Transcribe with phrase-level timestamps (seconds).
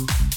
[0.00, 0.29] Einen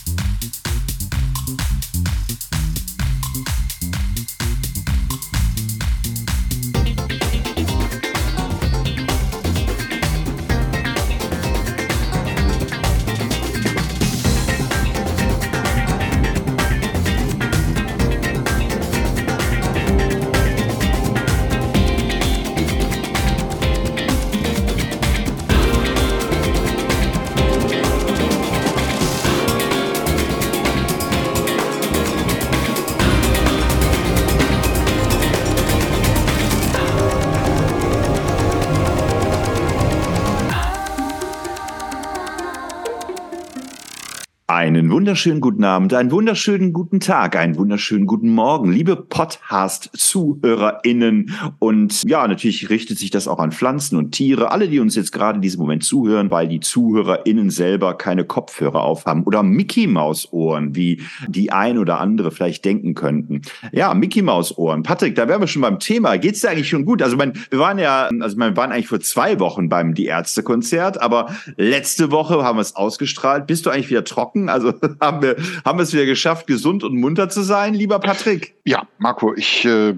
[45.04, 51.36] wunderschönen guten Abend, einen wunderschönen guten Tag, einen wunderschönen guten Morgen, liebe Podcast-ZuhörerInnen.
[51.60, 54.52] Und ja, natürlich richtet sich das auch an Pflanzen und Tiere.
[54.52, 58.82] Alle, die uns jetzt gerade in diesem Moment zuhören, weil die ZuhörerInnen selber keine Kopfhörer
[58.82, 63.42] aufhaben oder Mickey-Maus-Ohren, wie die ein oder andere vielleicht denken könnten.
[63.74, 64.84] Ja, Mickey-Maus-Ohren.
[64.84, 66.16] Patrick, da wären wir schon beim Thema.
[66.16, 67.02] Geht's dir eigentlich schon gut?
[67.02, 71.02] Also, mein, wir waren ja, also wir waren eigentlich vor zwei Wochen beim Die Ärzte-Konzert,
[71.02, 73.48] aber letzte Woche haben wir es ausgestrahlt.
[73.48, 74.48] Bist du eigentlich wieder trocken?
[74.48, 74.72] Also
[75.02, 78.56] haben wir, haben wir es wieder geschafft, gesund und munter zu sein, lieber Patrick?
[78.66, 79.94] Ja, Marco, ich äh,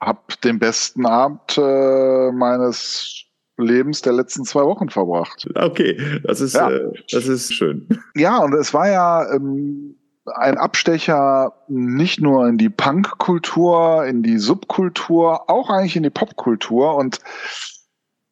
[0.00, 3.24] habe den besten Abend äh, meines
[3.56, 5.48] Lebens der letzten zwei Wochen verbracht.
[5.54, 6.70] Okay, das ist, ja.
[6.70, 7.86] äh, das ist schön.
[8.16, 9.96] Ja, und es war ja ähm,
[10.34, 16.96] ein Abstecher nicht nur in die Punkkultur, in die Subkultur, auch eigentlich in die Popkultur
[16.96, 17.18] und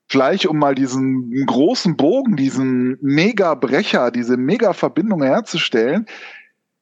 [0.09, 6.07] vielleicht um mal diesen großen Bogen, diesen Mega-Brecher, diese Mega-Verbindung herzustellen,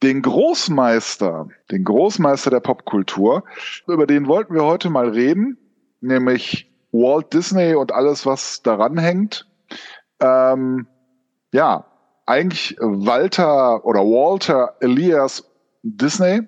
[0.03, 3.43] den Großmeister, den Großmeister der Popkultur,
[3.87, 5.57] über den wollten wir heute mal reden,
[6.01, 9.47] nämlich Walt Disney und alles, was daran hängt.
[10.19, 10.87] Ähm,
[11.51, 11.85] ja,
[12.25, 15.49] eigentlich Walter oder Walter Elias
[15.83, 16.41] Disney,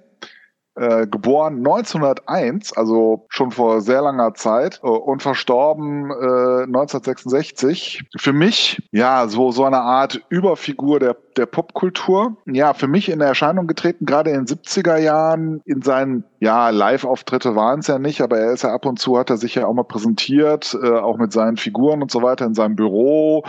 [0.80, 8.06] äh, geboren 1901, also schon vor sehr langer Zeit äh, und verstorben äh, 1966.
[8.18, 12.38] Für mich, ja, so, so eine Art Überfigur der, der Popkultur.
[12.46, 17.56] Ja, für mich in Erscheinung getreten, gerade in den 70er Jahren in seinen, ja, Live-Auftritte
[17.58, 19.68] waren es ja nicht, aber er ist ja ab und zu, hat er sich ja
[19.68, 23.44] auch mal präsentiert, äh, auch mit seinen Figuren und so weiter in seinem Büro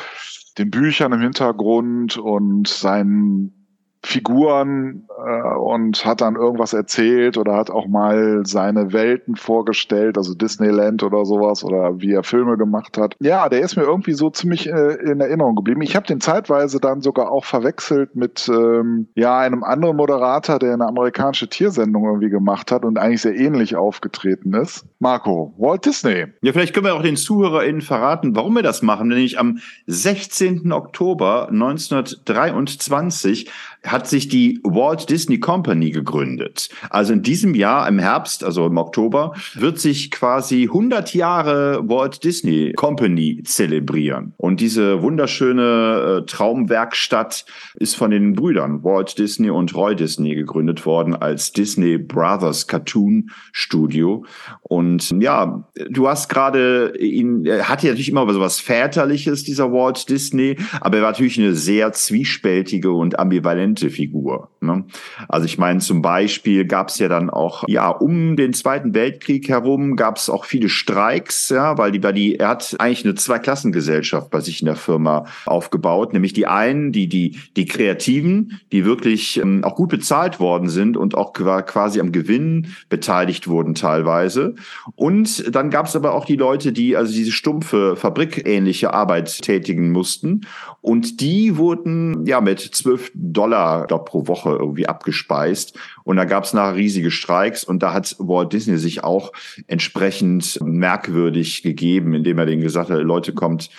[0.58, 3.59] den Büchern im Hintergrund und seinen
[4.02, 10.34] Figuren äh, und hat dann irgendwas erzählt oder hat auch mal seine Welten vorgestellt, also
[10.34, 13.14] Disneyland oder sowas oder wie er Filme gemacht hat.
[13.20, 15.82] Ja, der ist mir irgendwie so ziemlich äh, in Erinnerung geblieben.
[15.82, 20.74] Ich habe den zeitweise dann sogar auch verwechselt mit ähm, ja einem anderen Moderator, der
[20.74, 24.86] eine amerikanische Tiersendung irgendwie gemacht hat und eigentlich sehr ähnlich aufgetreten ist.
[24.98, 26.26] Marco, Walt Disney.
[26.40, 29.08] Ja, vielleicht können wir auch den ZuhörerInnen verraten, warum wir das machen.
[29.08, 30.72] Nämlich am 16.
[30.72, 33.50] Oktober 1923
[33.90, 36.68] hat sich die Walt Disney Company gegründet.
[36.90, 42.24] Also in diesem Jahr, im Herbst, also im Oktober, wird sich quasi 100 Jahre Walt
[42.24, 44.32] Disney Company zelebrieren.
[44.36, 50.86] Und diese wunderschöne äh, Traumwerkstatt ist von den Brüdern Walt Disney und Roy Disney gegründet
[50.86, 54.24] worden als Disney Brothers Cartoon Studio.
[54.62, 60.08] Und ja, du hast gerade ihn, er hatte natürlich immer so was Väterliches, dieser Walt
[60.08, 64.50] Disney, aber er war natürlich eine sehr zwiespältige und ambivalente Figur.
[64.60, 64.84] Ne?
[65.28, 69.48] Also ich meine, zum Beispiel gab es ja dann auch, ja, um den Zweiten Weltkrieg
[69.48, 73.14] herum gab es auch viele Streiks, ja, weil die, bei die, er hat eigentlich eine
[73.14, 78.84] Zweiklassengesellschaft bei sich in der Firma aufgebaut, nämlich die einen, die, die, die Kreativen, die
[78.84, 84.54] wirklich ähm, auch gut bezahlt worden sind und auch quasi am Gewinn beteiligt wurden teilweise.
[84.96, 89.92] Und dann gab es aber auch die Leute, die also diese stumpfe, fabrikähnliche Arbeit tätigen
[89.92, 90.42] mussten.
[90.80, 95.78] Und die wurden ja mit 12 Dollar pro Woche irgendwie abgespeist.
[96.04, 99.32] Und da gab es nachher riesige Streiks und da hat Walt Disney sich auch
[99.66, 103.70] entsprechend merkwürdig gegeben, indem er denen gesagt hat, Leute, kommt,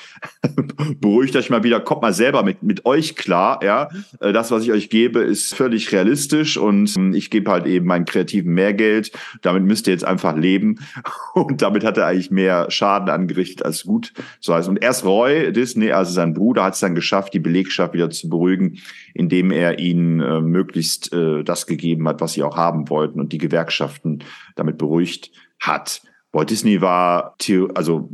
[0.99, 3.59] beruhigt euch mal wieder, kommt mal selber mit, mit euch klar.
[3.63, 3.89] Ja,
[4.19, 8.53] Das, was ich euch gebe, ist völlig realistisch und ich gebe halt eben meinen Kreativen
[8.53, 9.11] mehr Geld.
[9.41, 10.79] Damit müsst ihr jetzt einfach leben.
[11.33, 14.13] Und damit hat er eigentlich mehr Schaden angerichtet als gut.
[14.39, 14.67] So heißt.
[14.67, 18.29] Und erst Roy Disney, also sein Bruder, hat es dann geschafft, die Belegschaft wieder zu
[18.29, 18.79] beruhigen,
[19.13, 23.31] indem er ihnen äh, möglichst äh, das gegeben hat, was sie auch haben wollten und
[23.31, 24.23] die Gewerkschaften
[24.55, 26.01] damit beruhigt hat.
[26.33, 27.35] Walt Disney war,
[27.75, 28.09] also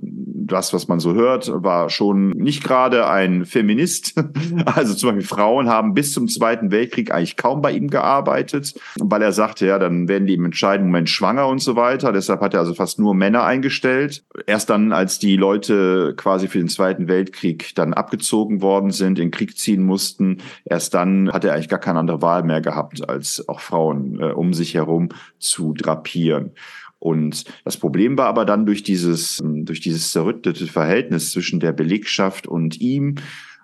[0.48, 4.16] das, was man so hört, war schon nicht gerade ein Feminist.
[4.66, 9.22] Also zum Beispiel Frauen haben bis zum Zweiten Weltkrieg eigentlich kaum bei ihm gearbeitet, weil
[9.22, 12.12] er sagte, ja, dann werden die im entscheidenden Moment schwanger und so weiter.
[12.12, 14.24] Deshalb hat er also fast nur Männer eingestellt.
[14.46, 19.28] Erst dann, als die Leute quasi für den Zweiten Weltkrieg dann abgezogen worden sind, in
[19.28, 23.08] den Krieg ziehen mussten, erst dann hat er eigentlich gar keine andere Wahl mehr gehabt,
[23.08, 25.10] als auch Frauen äh, um sich herum
[25.40, 26.52] zu drapieren.
[27.00, 32.48] Und das Problem war aber dann durch dieses, durch dieses zerrüttete Verhältnis zwischen der Belegschaft
[32.48, 33.16] und ihm,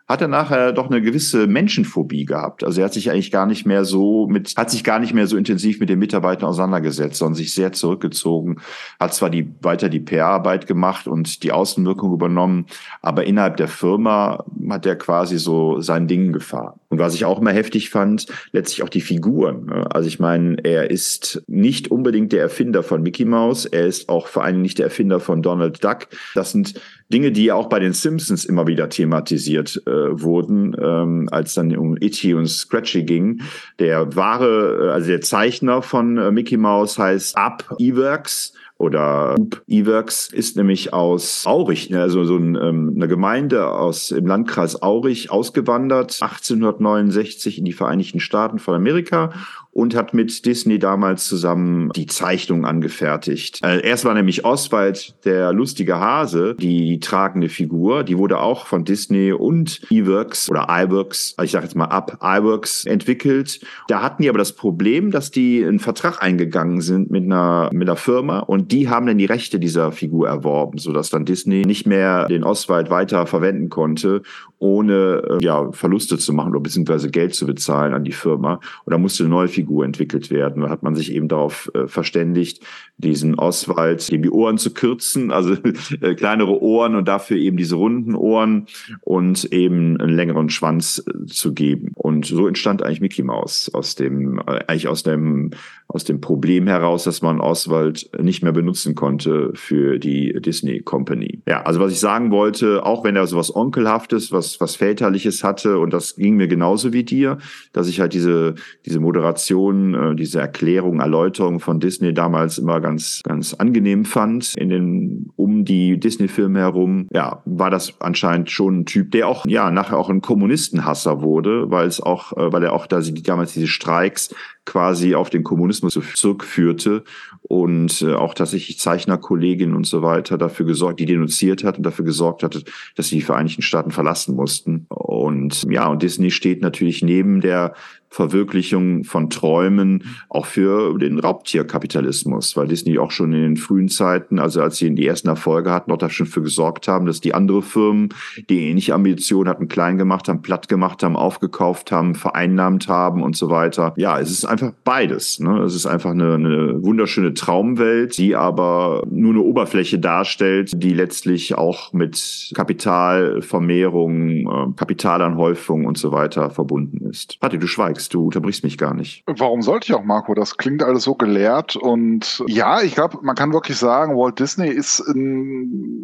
[0.08, 2.64] hat er nachher doch eine gewisse Menschenphobie gehabt.
[2.64, 5.28] Also er hat sich eigentlich gar nicht mehr so mit, hat sich gar nicht mehr
[5.28, 8.58] so intensiv mit den Mitarbeitern auseinandergesetzt, sondern sich sehr zurückgezogen,
[9.00, 12.66] hat zwar die, weiter die PR-Arbeit gemacht und die Außenwirkung übernommen,
[13.02, 16.80] aber innerhalb der Firma hat er quasi so sein Ding gefahren.
[16.90, 19.66] Und was ich auch immer heftig fand, letztlich auch die Figuren.
[19.66, 19.88] Ne?
[19.90, 24.28] Also ich meine, er ist nicht unbedingt der Erfinder von Mickey Mouse, er ist auch
[24.28, 26.08] vor allem nicht der Erfinder von Donald Duck.
[26.36, 26.80] Das sind
[27.12, 31.98] Dinge, die auch bei den Simpsons immer wieder thematisiert äh, wurden, ähm, als dann um
[32.00, 33.42] Itchy und Scratchy ging.
[33.80, 39.36] Der wahre, äh, also der Zeichner von äh, Mickey Mouse heißt Up Eworks oder
[39.68, 44.82] Eworks ist nämlich aus Aurich, ne, also so ein, ähm, eine Gemeinde aus im Landkreis
[44.82, 49.32] Aurich ausgewandert, 1869 in die Vereinigten Staaten von Amerika
[49.74, 53.60] und hat mit Disney damals zusammen die Zeichnung angefertigt.
[53.64, 58.04] Äh, erst war nämlich Oswald der lustige Hase, die tragende Figur.
[58.04, 62.86] Die wurde auch von Disney und Eworks oder iWorks, ich sage jetzt mal ab, iWorks
[62.86, 63.62] entwickelt.
[63.88, 67.90] Da hatten die aber das Problem, dass die einen Vertrag eingegangen sind mit einer, mit
[67.90, 71.88] einer Firma und die haben dann die Rechte dieser Figur erworben, sodass dann Disney nicht
[71.88, 74.22] mehr den Oswald weiter verwenden konnte,
[74.60, 78.60] ohne äh, ja, Verluste zu machen oder beziehungsweise Geld zu bezahlen an die Firma.
[78.86, 80.70] Und da musste eine neue Figur Figur entwickelt werden.
[80.70, 82.64] Hat man sich eben darauf äh, verständigt,
[82.98, 85.56] diesen Oswald, dem die Ohren zu kürzen, also
[86.02, 88.68] äh, kleinere Ohren und dafür eben diese runden Ohren
[89.02, 91.92] und eben einen längeren Schwanz äh, zu geben.
[91.96, 95.52] Und so entstand eigentlich Mickey Mouse aus dem, äh, eigentlich aus dem,
[95.88, 101.42] aus dem Problem heraus, dass man Oswald nicht mehr benutzen konnte für die Disney Company.
[101.48, 105.44] Ja, also was ich sagen wollte, auch wenn er so was Onkelhaftes, was, was Väterliches
[105.44, 107.38] hatte, und das ging mir genauso wie dir,
[107.74, 108.56] dass ich halt diese,
[108.86, 114.70] diese Moderation äh, diese Erklärung, Erläuterung von Disney damals immer ganz, ganz angenehm fand in
[114.70, 117.08] den, um die Disney-Filme herum.
[117.12, 121.72] Ja, war das anscheinend schon ein Typ, der auch, ja, nachher auch ein Kommunistenhasser wurde,
[121.72, 124.36] weil es auch, äh, weil er auch da damals diese Streiks
[124.66, 127.04] quasi auf den Kommunismus zurückführte
[127.42, 132.06] und äh, auch tatsächlich Zeichnerkolleginnen und so weiter dafür gesorgt, die denunziert hat und dafür
[132.06, 132.64] gesorgt hatte,
[132.96, 134.86] dass sie die Vereinigten Staaten verlassen mussten.
[134.90, 137.74] Und ja, und Disney steht natürlich neben der
[138.14, 144.38] Verwirklichung von Träumen auch für den Raubtierkapitalismus, weil Disney auch schon in den frühen Zeiten,
[144.38, 148.10] also als sie die ersten Erfolge hatten, auch dafür gesorgt haben, dass die andere Firmen,
[148.50, 153.36] die ähnliche Ambitionen hatten, klein gemacht haben, platt gemacht haben, aufgekauft haben, vereinnahmt haben und
[153.36, 153.94] so weiter.
[153.98, 155.40] Ja, es ist einfach beides.
[155.40, 155.62] Ne?
[155.62, 161.56] Es ist einfach eine, eine wunderschöne Traumwelt, die aber nur eine Oberfläche darstellt, die letztlich
[161.56, 167.40] auch mit Kapitalvermehrung, äh, Kapitalanhäufung und so weiter verbunden ist.
[167.40, 169.24] Patrick, du schweigst, du unterbrichst mich gar nicht.
[169.28, 170.34] Warum sollte ich auch, Marco?
[170.34, 174.70] Das klingt alles so gelehrt und ja, ich glaube, man kann wirklich sagen, Walt Disney
[174.70, 176.02] ist in,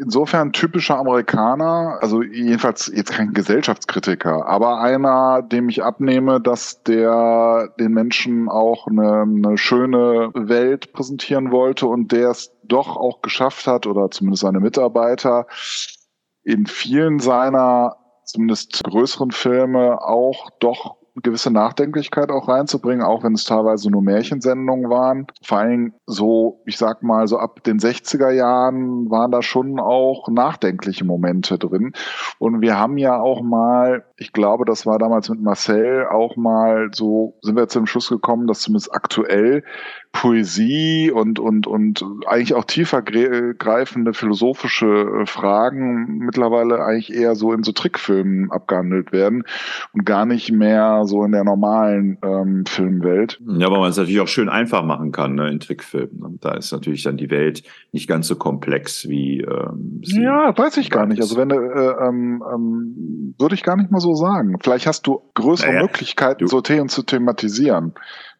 [0.00, 7.72] insofern typischer Amerikaner, also jedenfalls jetzt kein Gesellschaftskritiker, aber einer, dem ich abnehme, dass der
[7.78, 13.66] den Menschen auch eine, eine schöne Welt präsentieren wollte und der es doch auch geschafft
[13.66, 15.46] hat, oder zumindest seine Mitarbeiter,
[16.42, 23.44] in vielen seiner zumindest größeren Filme auch doch gewisse Nachdenklichkeit auch reinzubringen, auch wenn es
[23.44, 25.26] teilweise nur Märchensendungen waren.
[25.42, 30.28] Vor allem so, ich sag mal, so ab den 60er Jahren waren da schon auch
[30.28, 31.92] nachdenkliche Momente drin.
[32.38, 36.88] Und wir haben ja auch mal, ich glaube, das war damals mit Marcel auch mal
[36.92, 39.62] so, sind wir zum Schluss gekommen, dass zumindest aktuell
[40.14, 47.52] Poesie und, und, und eigentlich auch tiefer greifende philosophische äh, Fragen mittlerweile eigentlich eher so
[47.52, 49.42] in so Trickfilmen abgehandelt werden
[49.92, 53.40] und gar nicht mehr so in der normalen ähm, Filmwelt.
[53.46, 56.38] Ja, weil man es natürlich auch schön einfach machen kann ne, in Trickfilmen.
[56.40, 59.40] Da ist natürlich dann die Welt nicht ganz so komplex wie.
[59.40, 61.20] Ähm, ja, weiß ich gar nicht.
[61.20, 64.56] Also wenn äh, ähm, ähm, würde ich gar nicht mal so sagen.
[64.62, 67.94] Vielleicht hast du größere naja, Möglichkeiten, so Themen zu thematisieren.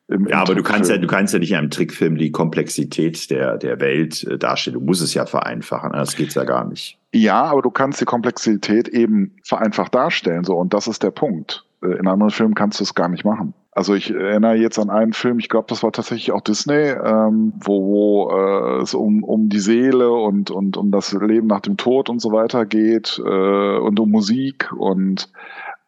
[0.06, 3.30] Im, ja, aber du kannst ja, du kannst ja nicht in einem Trickfilm die Komplexität
[3.30, 4.74] der, der Welt äh, darstellen.
[4.74, 5.92] Du musst es ja vereinfachen.
[5.92, 6.98] Das geht's ja gar nicht.
[7.14, 10.44] Ja, aber du kannst die Komplexität eben vereinfacht darstellen.
[10.44, 11.64] So, und das ist der Punkt.
[11.84, 13.54] Äh, in anderen Filmen kannst du es gar nicht machen.
[13.72, 17.52] Also ich erinnere jetzt an einen Film, ich glaube, das war tatsächlich auch Disney, ähm,
[17.56, 21.76] wo, wo äh, es um, um die Seele und, und um das Leben nach dem
[21.76, 25.28] Tod und so weiter geht äh, und um Musik und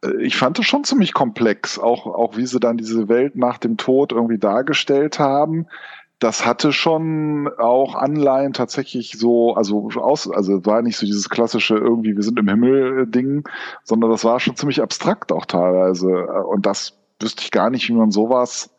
[0.02, 3.58] äh, ich fand es schon ziemlich komplex, auch, auch wie sie dann diese Welt nach
[3.58, 5.66] dem Tod irgendwie dargestellt haben
[6.18, 11.76] das hatte schon auch Anleihen tatsächlich so, also aus, also war nicht so dieses klassische
[11.76, 13.46] irgendwie, wir sind im Himmel äh, Ding,
[13.85, 16.26] sondern das war schon ziemlich abstrakt auch teilweise.
[16.44, 18.70] Und das wüsste ich gar nicht, wie man sowas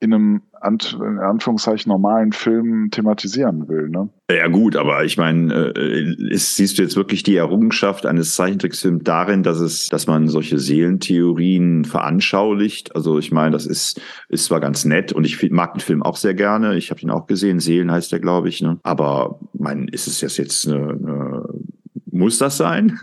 [0.00, 3.88] in einem in Anführungszeichen normalen Film thematisieren will.
[3.88, 4.08] Ne?
[4.30, 9.04] Ja gut, aber ich meine, äh, ist, siehst du jetzt wirklich die Errungenschaft eines Zeichentricksfilms
[9.04, 12.94] darin, dass es, dass man solche Seelentheorien veranschaulicht?
[12.96, 16.16] Also ich meine, das ist ist zwar ganz nett und ich mag den Film auch
[16.16, 16.76] sehr gerne.
[16.76, 17.60] Ich habe ihn auch gesehen.
[17.60, 18.60] Seelen heißt der, glaube ich.
[18.60, 18.78] Ne?
[18.82, 21.48] Aber mein, ist es jetzt eine, eine
[22.10, 22.98] muss das sein?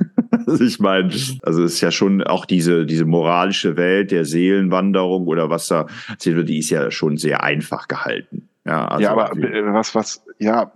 [0.46, 1.10] Also ich meine,
[1.44, 5.88] also es ist ja schon auch diese, diese moralische Welt der Seelenwanderung oder was da
[6.10, 8.45] erzählt wird, die ist ja schon sehr einfach gehalten.
[8.68, 9.30] Ja, also ja aber
[9.74, 10.72] was, was, ja,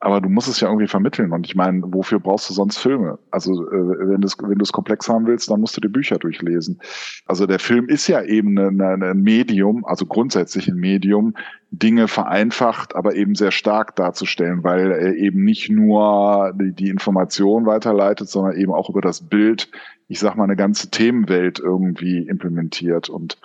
[0.00, 1.30] aber du musst es ja irgendwie vermitteln.
[1.30, 3.18] Und ich meine, wofür brauchst du sonst Filme?
[3.30, 6.18] Also, äh, wenn du es wenn du's komplex haben willst, dann musst du die Bücher
[6.18, 6.80] durchlesen.
[7.26, 11.34] Also der Film ist ja eben ein Medium, also grundsätzlich ein Medium,
[11.70, 17.66] Dinge vereinfacht, aber eben sehr stark darzustellen, weil er eben nicht nur die, die Information
[17.66, 19.68] weiterleitet, sondern eben auch über das Bild
[20.08, 23.08] ich sag mal, eine ganze Themenwelt irgendwie implementiert.
[23.08, 23.38] Und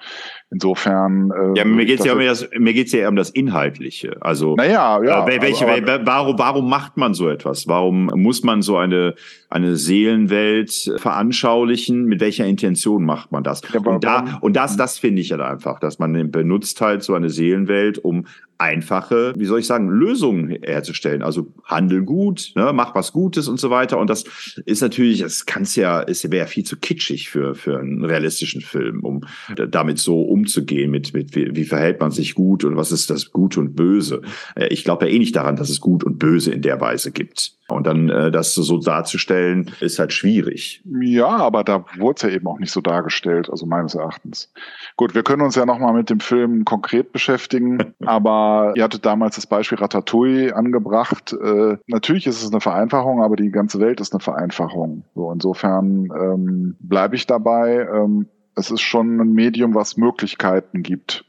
[0.52, 1.32] insofern.
[1.32, 4.18] Äh, ja, mir geht's ja um das, mir geht's ja um das Inhaltliche.
[4.22, 5.28] Also, naja, ja.
[5.28, 7.68] Äh, welche, aber, aber, warum, warum macht man so etwas?
[7.68, 9.16] Warum muss man so eine,
[9.50, 12.06] eine Seelenwelt veranschaulichen?
[12.06, 13.62] Mit welcher Intention macht man das?
[13.74, 17.14] Ja, und da, und das, das finde ich halt einfach, dass man benutzt halt so
[17.14, 18.26] eine Seelenwelt, um
[18.60, 21.24] einfache, wie soll ich sagen, Lösungen herzustellen.
[21.24, 23.98] Also handel gut, ne, mach was Gutes und so weiter.
[23.98, 24.26] Und das
[24.66, 29.00] ist natürlich, das kann's ja, ist wäre viel zu kitschig für für einen realistischen Film,
[29.06, 29.22] um
[29.70, 33.32] damit so umzugehen mit mit wie, wie verhält man sich gut und was ist das
[33.32, 34.22] Gut und Böse.
[34.56, 37.12] Äh, ich glaube ja eh nicht daran, dass es Gut und Böse in der Weise
[37.12, 37.60] gibt.
[37.70, 40.84] Und dann äh, das so darzustellen, ist halt schwierig.
[41.02, 44.52] Ja, aber da wurde es ja eben auch nicht so dargestellt, also meines Erachtens.
[44.98, 49.36] Gut, wir können uns ja nochmal mit dem Film konkret beschäftigen, aber ihr hattet damals
[49.36, 51.34] das Beispiel Ratatouille angebracht.
[51.34, 55.04] Äh, natürlich ist es eine Vereinfachung, aber die ganze Welt ist eine Vereinfachung.
[55.14, 57.88] So, insofern ähm, bleibe ich dabei.
[57.94, 58.28] Ähm,
[58.60, 61.26] es ist schon ein Medium, was Möglichkeiten gibt,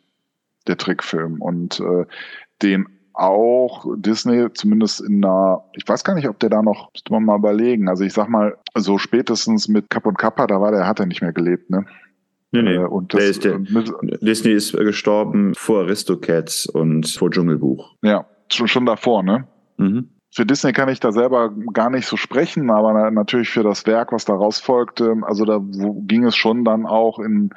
[0.67, 1.41] der Trickfilm.
[1.41, 2.05] Und äh,
[2.63, 7.13] den auch Disney zumindest in einer, ich weiß gar nicht, ob der da noch, müsste
[7.13, 7.89] man mal überlegen.
[7.89, 11.07] Also ich sag mal, so spätestens mit Kapp und Kappa, da war der, hat er
[11.07, 11.85] nicht mehr gelebt, ne?
[12.53, 12.75] Nee, nee.
[12.75, 17.95] Äh, und das, ist der, Disney ist gestorben vor Aristocats und vor Dschungelbuch.
[18.03, 19.47] Ja, schon, schon davor, ne?
[19.77, 20.09] Mhm.
[20.33, 24.13] Für Disney kann ich da selber gar nicht so sprechen, aber natürlich für das Werk,
[24.13, 27.51] was daraus folgte, also da ging es schon dann auch in,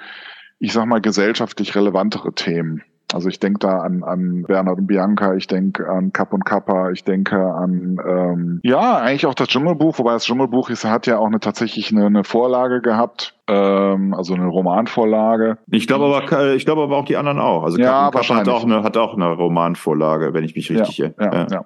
[0.58, 2.84] ich sag mal, gesellschaftlich relevantere Themen.
[3.13, 6.91] Also ich denke da an, an Bernhard und Bianca, ich denke an Kapp und Kappa,
[6.91, 11.20] ich denke an ähm, ja eigentlich auch das Dschungelbuch, wobei das Dschungelbuch ist, hat ja
[11.20, 15.58] auch eine tatsächlich eine, eine Vorlage gehabt, ähm, also eine Romanvorlage.
[15.70, 17.63] Ich glaube aber, ich glaube aber auch die anderen auch.
[17.63, 20.98] Also ja, Kapp, Kapp hat auch eine hat auch eine Romanvorlage, wenn ich mich richtig
[20.98, 21.48] ja, ja, ja.
[21.51, 21.65] ja.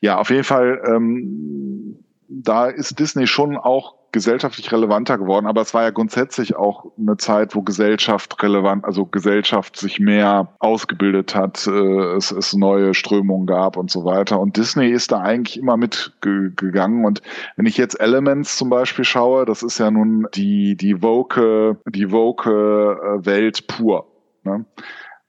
[0.00, 0.80] ja auf jeden Fall.
[0.86, 1.96] Ähm,
[2.30, 7.16] da ist Disney schon auch gesellschaftlich relevanter geworden, aber es war ja grundsätzlich auch eine
[7.16, 13.46] Zeit, wo Gesellschaft relevant, also Gesellschaft sich mehr ausgebildet hat, äh, es, es neue Strömungen
[13.46, 14.40] gab und so weiter.
[14.40, 17.04] Und Disney ist da eigentlich immer mitgegangen.
[17.04, 17.22] Und
[17.56, 22.10] wenn ich jetzt Elements zum Beispiel schaue, das ist ja nun die, die woke, die
[22.10, 24.06] woke äh, Welt pur.
[24.44, 24.64] Ne?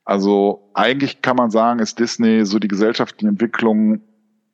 [0.03, 4.01] Also eigentlich kann man sagen, ist Disney so die gesellschaftliche Entwicklung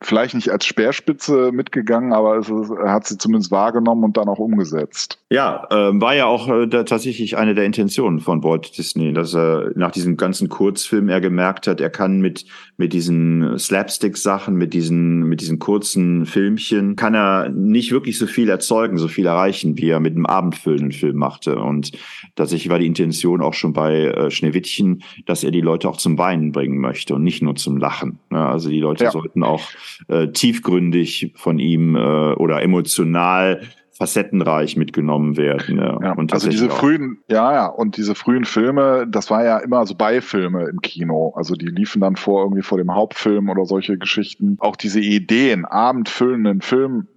[0.01, 4.30] vielleicht nicht als Speerspitze mitgegangen, aber es ist, er hat sie zumindest wahrgenommen und dann
[4.30, 5.20] auch umgesetzt.
[5.30, 9.72] Ja, äh, war ja auch äh, tatsächlich eine der Intentionen von Walt Disney, dass er
[9.75, 12.46] nach diesem ganzen Kurzfilm er gemerkt hat, er kann mit
[12.80, 18.50] mit diesen Slapstick-Sachen, mit diesen mit diesen kurzen Filmchen, kann er nicht wirklich so viel
[18.50, 21.58] erzeugen, so viel erreichen, wie er mit einem abendfüllenden Film machte.
[21.58, 21.92] Und
[22.36, 26.20] tatsächlich war die Intention auch schon bei äh, Schneewittchen, dass er die Leute auch zum
[26.20, 28.20] Weinen bringen möchte und nicht nur zum Lachen.
[28.32, 29.12] Ja, also die Leute ja.
[29.12, 29.63] sollten auch
[30.08, 33.62] äh, tiefgründig von ihm äh, oder emotional
[33.98, 35.77] facettenreich mitgenommen werden.
[35.77, 36.00] Ja.
[36.01, 39.86] ja und also diese frühen, ja, ja, und diese frühen Filme, das war ja immer
[39.88, 41.34] so Beifilme im Kino.
[41.36, 44.58] Also die liefen dann vor irgendwie vor dem Hauptfilm oder solche Geschichten.
[44.60, 47.08] Auch diese Ideen, abendfüllenden Film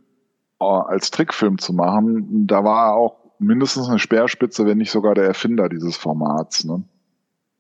[0.59, 5.25] äh, als Trickfilm zu machen, da war auch mindestens eine Speerspitze, wenn nicht sogar der
[5.25, 6.65] Erfinder dieses Formats.
[6.65, 6.83] Ne?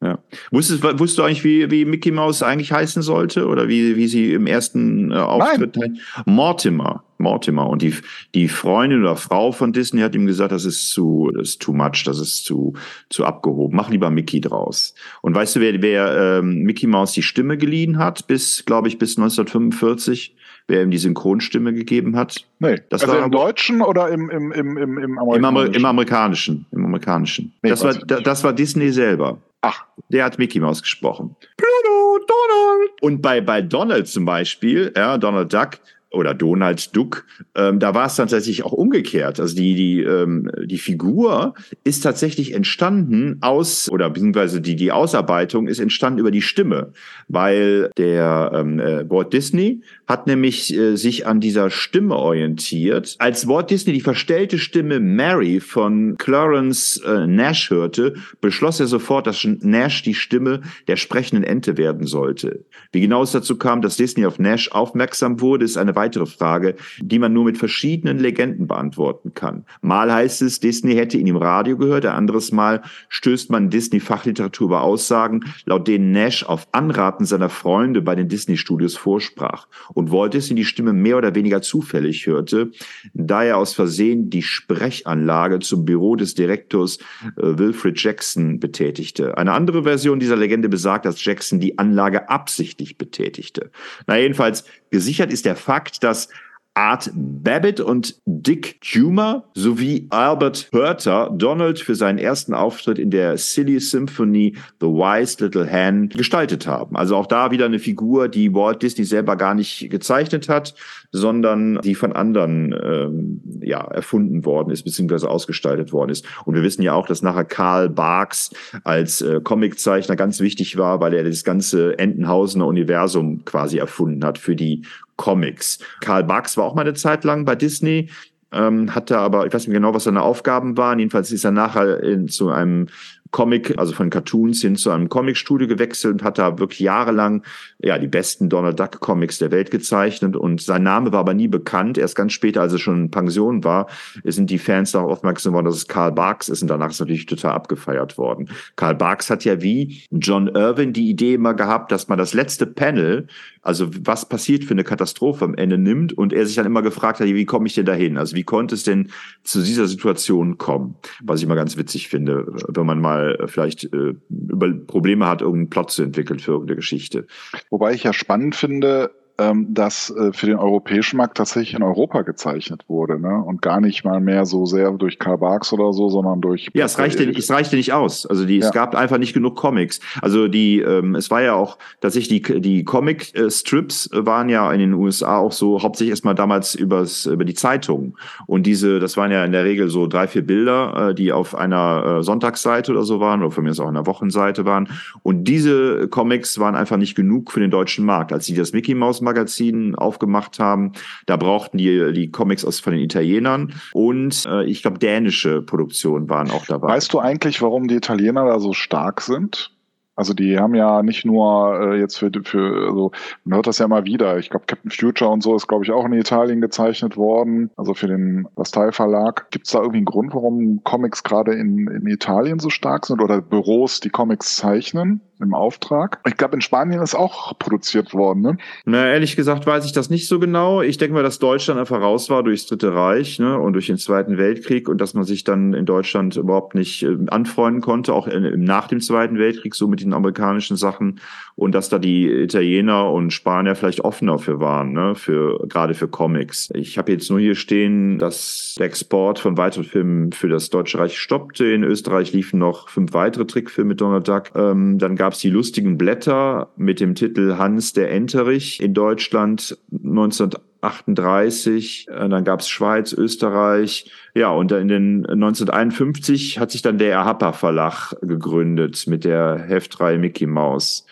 [0.02, 0.18] Ja.
[0.50, 3.46] Wusstest, wusstest du eigentlich, wie, wie Mickey Mouse eigentlich heißen sollte?
[3.46, 5.98] Oder wie, wie sie im ersten äh, Auftritt Nein.
[6.24, 7.04] Mortimer.
[7.18, 7.68] Mortimer.
[7.68, 7.94] Und die,
[8.34, 11.74] die Freundin oder Frau von Disney hat ihm gesagt, das ist zu, das ist too
[11.74, 12.72] much, das ist zu,
[13.10, 13.76] zu abgehoben.
[13.76, 14.94] Mach lieber Mickey draus.
[15.20, 18.98] Und weißt du, wer, wer ähm, Mickey Mouse die Stimme geliehen hat, bis, glaube ich,
[18.98, 20.34] bis 1945?
[20.66, 22.46] wer ihm die Synchronstimme gegeben hat.
[22.60, 25.74] Nee, das also war im Deutschen oder im, im, im, im, im Amerikanischen?
[25.74, 26.66] Im, Amerikanischen.
[26.70, 27.52] Im Amerikanischen.
[27.62, 29.38] Nee, das, war, das war Disney selber.
[29.62, 29.86] Ach.
[30.08, 31.36] Der hat Mickey Mouse gesprochen.
[31.56, 33.02] Pluto, Donald.
[33.02, 35.78] Und bei, bei Donald zum Beispiel, ja, Donald Duck,
[36.10, 37.24] oder Donald Duck,
[37.54, 39.38] ähm, da war es tatsächlich auch umgekehrt.
[39.38, 45.68] Also die, die, ähm, die Figur ist tatsächlich entstanden aus, oder beziehungsweise die, die Ausarbeitung
[45.68, 46.92] ist entstanden über die Stimme,
[47.28, 53.14] weil der ähm, äh, Walt Disney hat nämlich äh, sich an dieser Stimme orientiert.
[53.18, 59.28] Als Walt Disney die verstellte Stimme Mary von Clarence äh, Nash hörte, beschloss er sofort,
[59.28, 62.64] dass Nash die Stimme der sprechenden Ente werden sollte.
[62.90, 66.76] Wie genau es dazu kam, dass Disney auf Nash aufmerksam wurde, ist eine weitere Frage,
[67.00, 69.64] die man nur mit verschiedenen Legenden beantworten kann.
[69.82, 72.80] Mal heißt es, Disney hätte ihn im Radio gehört, ein anderes Mal
[73.10, 78.96] stößt man Disney-Fachliteratur über Aussagen, laut denen Nash auf Anraten seiner Freunde bei den Disney-Studios
[78.96, 82.70] vorsprach und Walt Disney die Stimme mehr oder weniger zufällig hörte,
[83.12, 86.98] da er aus Versehen die Sprechanlage zum Büro des Direktors
[87.36, 89.36] äh, Wilfred Jackson betätigte.
[89.36, 93.70] Eine andere Version dieser Legende besagt, dass Jackson die Anlage absichtlich betätigte.
[94.06, 96.28] Na jedenfalls gesichert ist der Fakt, gesagt, dass
[96.74, 103.36] Art Babbitt und Dick Humer sowie Albert Hurter Donald für seinen ersten Auftritt in der
[103.38, 106.96] Silly Symphony The Wise Little Hen gestaltet haben.
[106.96, 110.74] Also auch da wieder eine Figur, die Walt Disney selber gar nicht gezeichnet hat,
[111.10, 116.24] sondern die von anderen ähm, ja, erfunden worden ist, beziehungsweise ausgestaltet worden ist.
[116.44, 118.50] Und wir wissen ja auch, dass nachher Karl Barks
[118.84, 124.38] als äh, Comiczeichner ganz wichtig war, weil er das ganze Entenhausener Universum quasi erfunden hat
[124.38, 124.82] für die
[125.20, 125.78] Comics.
[126.00, 128.08] Karl Barks war auch mal eine Zeit lang bei Disney,
[128.52, 130.98] ähm, hatte aber, ich weiß nicht genau, was seine Aufgaben waren.
[130.98, 132.86] Jedenfalls ist er nachher in, zu einem
[133.30, 137.44] Comic, also von Cartoons hin zu einem Comicstudio gewechselt und hat da wirklich jahrelang
[137.78, 141.48] ja die besten Donald Duck Comics der Welt gezeichnet und sein Name war aber nie
[141.48, 141.96] bekannt.
[141.96, 143.86] Erst ganz später, als er schon in Pension war,
[144.24, 147.26] sind die Fans darauf aufmerksam geworden, dass es Karl Barks ist und danach ist natürlich
[147.26, 148.48] total abgefeiert worden.
[148.76, 152.66] Karl Barks hat ja wie John Irwin die Idee immer gehabt, dass man das letzte
[152.66, 153.28] Panel,
[153.62, 157.20] also was passiert für eine Katastrophe am Ende nimmt und er sich dann immer gefragt
[157.20, 158.18] hat, wie komme ich denn dahin?
[158.18, 159.10] Also wie konnte es denn
[159.44, 160.96] zu dieser Situation kommen?
[161.22, 165.42] Was ich immer ganz witzig finde, wenn man mal mal vielleicht äh, über Probleme hat,
[165.42, 167.26] irgendeinen Plot zu entwickeln für irgendeine Geschichte.
[167.70, 172.22] Wobei ich ja spannend finde, ähm, das äh, für den europäischen Markt tatsächlich in Europa
[172.22, 173.42] gezeichnet wurde, ne?
[173.42, 176.70] Und gar nicht mal mehr so sehr durch Karl Barks oder so, sondern durch.
[176.74, 178.26] Ja, es reichte, es reichte nicht aus.
[178.26, 178.66] Also die, ja.
[178.66, 180.00] es gab einfach nicht genug Comics.
[180.20, 184.94] Also die, ähm, es war ja auch tatsächlich die, die Comic-Strips waren ja in den
[184.94, 188.16] USA auch so hauptsächlich erstmal damals übers, über die Zeitungen.
[188.46, 191.54] Und diese, das waren ja in der Regel so drei, vier Bilder, äh, die auf
[191.54, 194.88] einer äh, Sonntagsseite oder so waren, oder von mir aus auch einer Wochenseite waren.
[195.22, 198.32] Und diese Comics waren einfach nicht genug für den deutschen Markt.
[198.32, 200.92] Als sie das Mickey Mouse Magazin aufgemacht haben.
[201.26, 206.28] Da brauchten die die Comics aus von den Italienern und äh, ich glaube dänische Produktionen
[206.28, 206.88] waren auch dabei.
[206.88, 209.70] Weißt du eigentlich, warum die Italiener da so stark sind?
[210.16, 213.10] Also die haben ja nicht nur äh, jetzt für, für, also
[213.44, 214.36] man hört das ja mal wieder.
[214.38, 217.94] Ich glaube, Captain Future und so ist, glaube ich, auch in Italien gezeichnet worden, also
[217.94, 219.50] für den Bastei Verlag.
[219.50, 223.22] Gibt es da irgendwie einen Grund, warum Comics gerade in, in Italien so stark sind
[223.22, 225.22] oder Büros, die Comics zeichnen?
[225.40, 226.20] Im Auftrag.
[226.26, 228.58] Ich glaube, in Spanien ist auch produziert worden, ne?
[228.84, 230.82] Na, ehrlich gesagt weiß ich das nicht so genau.
[230.82, 233.98] Ich denke mal, dass Deutschland einfach raus war durchs Dritte Reich ne, und durch den
[233.98, 238.26] Zweiten Weltkrieg und dass man sich dann in Deutschland überhaupt nicht äh, anfreunden konnte, auch
[238.26, 241.20] in, nach dem Zweiten Weltkrieg, so mit den amerikanischen Sachen
[241.60, 246.08] und dass da die Italiener und Spanier vielleicht offener für waren, ne, für gerade für
[246.08, 246.70] Comics.
[246.74, 250.98] Ich habe jetzt nur hier stehen, dass der Export von weiteren Filmen für das Deutsche
[250.98, 251.66] Reich stoppte.
[251.66, 254.52] In Österreich liefen noch fünf weitere Trickfilme mit Donald Duck.
[254.54, 258.94] Ähm, dann gab gab es die lustigen Blätter mit dem Titel Hans der Enterich in
[258.94, 262.08] Deutschland 1938.
[262.08, 264.10] Äh, dann gab es Schweiz, Österreich.
[264.34, 270.18] Ja, und in den 1951 hat sich dann der Erhapper Verlag gegründet mit der Heftreihe
[270.18, 271.06] Mickey Mouse.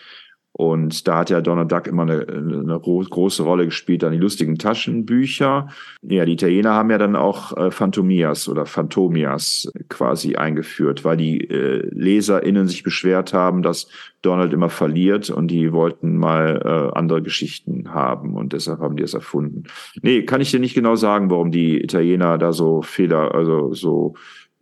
[0.51, 4.57] Und da hat ja Donald Duck immer eine, eine große Rolle gespielt, dann die lustigen
[4.57, 5.69] Taschenbücher.
[6.01, 11.49] Ja, die Italiener haben ja dann auch äh, Phantomias oder Phantomias quasi eingeführt, weil die
[11.49, 13.87] äh, LeserInnen sich beschwert haben, dass
[14.21, 19.03] Donald immer verliert und die wollten mal äh, andere Geschichten haben und deshalb haben die
[19.03, 19.63] es erfunden.
[20.01, 24.15] Nee, kann ich dir nicht genau sagen, warum die Italiener da so Fehler, also so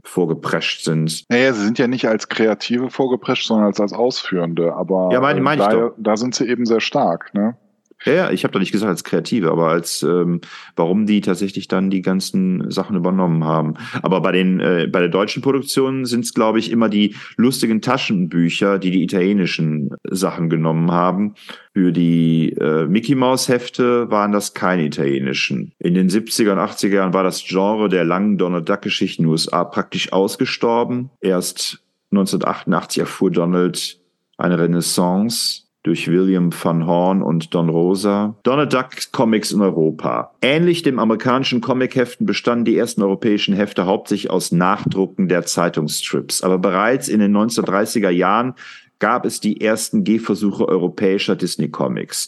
[0.08, 1.26] vorgeprescht sind.
[1.30, 4.74] Naja, sie sind ja nicht als Kreative vorgeprescht, sondern als, als Ausführende.
[4.74, 7.34] Aber ja, mein, mein da, da sind sie eben sehr stark.
[7.34, 7.56] Ne?
[8.06, 10.42] Ja, ich habe doch nicht gesagt als Kreative, aber als ähm,
[10.76, 13.74] warum die tatsächlich dann die ganzen Sachen übernommen haben.
[14.04, 17.82] Aber bei den äh, bei der deutschen Produktion sind es, glaube ich, immer die lustigen
[17.82, 21.34] Taschenbücher, die die italienischen Sachen genommen haben.
[21.74, 25.74] Für die äh, Mickey Mouse Hefte waren das keine italienischen.
[25.80, 29.64] In den 70er und 80er Jahren war das Genre der langen Donald Duck Geschichten USA
[29.64, 31.10] praktisch ausgestorben.
[31.20, 34.00] Erst 1988 erfuhr Donald
[34.38, 38.36] eine Renaissance durch William van Horn und Don Rosa.
[38.44, 40.34] Donald Duck Comics in Europa.
[40.42, 46.44] Ähnlich dem amerikanischen Comicheften bestanden die ersten europäischen Hefte hauptsächlich aus Nachdrucken der Zeitungsstrips.
[46.44, 48.54] Aber bereits in den 1930er Jahren
[49.00, 52.28] gab es die ersten Gehversuche europäischer Disney Comics.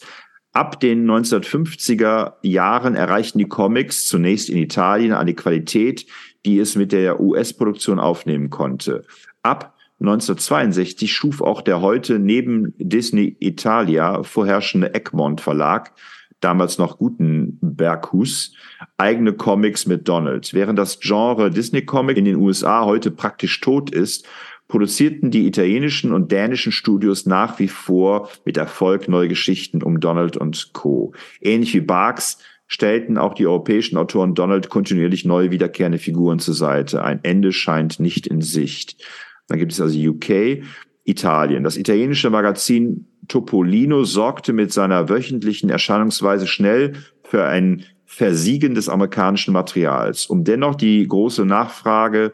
[0.54, 6.06] Ab den 1950er Jahren erreichten die Comics zunächst in Italien eine Qualität,
[6.46, 9.04] die es mit der US-Produktion aufnehmen konnte.
[9.44, 15.92] Ab 1962 schuf auch der heute neben Disney Italia vorherrschende Egmont Verlag,
[16.40, 18.54] damals noch Gutenberghus,
[18.98, 20.54] eigene Comics mit Donald.
[20.54, 24.26] Während das Genre Disney Comic in den USA heute praktisch tot ist,
[24.70, 30.38] produzierten die italienischen und dänischen Studios nach wie vor mit Erfolg neue Geschichten um Donald
[30.38, 31.14] und Co.
[31.42, 37.04] Ähnlich wie Barks stellten auch die europäischen Autoren Donald kontinuierlich neue wiederkehrende Figuren zur Seite.
[37.04, 39.04] Ein Ende scheint nicht in Sicht.
[39.50, 40.64] Dann gibt es also UK,
[41.04, 41.64] Italien.
[41.64, 49.54] Das italienische Magazin Topolino sorgte mit seiner wöchentlichen Erscheinungsweise schnell für ein Versiegen des amerikanischen
[49.54, 50.26] Materials.
[50.28, 52.34] Um dennoch die große Nachfrage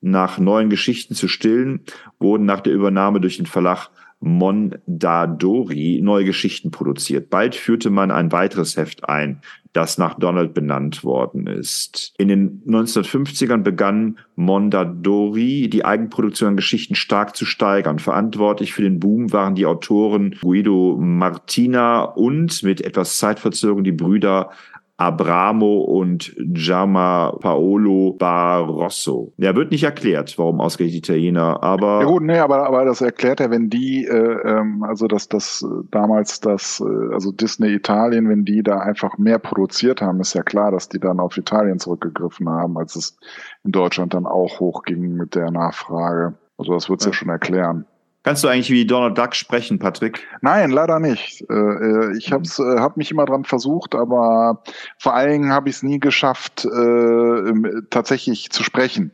[0.00, 1.80] nach neuen Geschichten zu stillen,
[2.20, 3.88] wurden nach der Übernahme durch den Verlag
[4.20, 7.30] Mondadori neue Geschichten produziert.
[7.30, 12.14] Bald führte man ein weiteres Heft ein, das nach Donald benannt worden ist.
[12.18, 17.98] In den 1950ern begann Mondadori die Eigenproduktion an Geschichten stark zu steigern.
[17.98, 24.50] Verantwortlich für den Boom waren die Autoren Guido Martina und mit etwas Zeitverzögerung die Brüder
[24.98, 29.32] Abramo und Giamma Paolo Barroso.
[29.36, 32.00] Ja, wird nicht erklärt, warum ausgerechnet Italiener, aber.
[32.00, 35.62] Ja gut, nee, aber, aber das erklärt er, wenn die, äh, ähm, also dass das
[35.62, 40.34] äh, damals das, äh, also Disney Italien, wenn die da einfach mehr produziert haben, ist
[40.34, 43.18] ja klar, dass die dann auf Italien zurückgegriffen haben, als es
[43.64, 46.34] in Deutschland dann auch hochging mit der Nachfrage.
[46.56, 47.10] Also das wird's ja.
[47.10, 47.84] ja schon erklären.
[48.26, 50.26] Kannst du eigentlich wie Donald Duck sprechen, Patrick?
[50.40, 51.48] Nein, leider nicht.
[51.48, 52.80] Äh, äh, ich habe mhm.
[52.80, 54.64] hab mich immer dran versucht, aber
[54.98, 57.52] vor allen Dingen habe ich es nie geschafft, äh,
[57.88, 59.12] tatsächlich zu sprechen.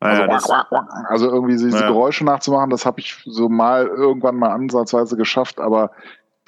[0.00, 1.86] Also, ja, also irgendwie diese ja.
[1.86, 5.92] Geräusche nachzumachen, das habe ich so mal irgendwann mal ansatzweise geschafft, aber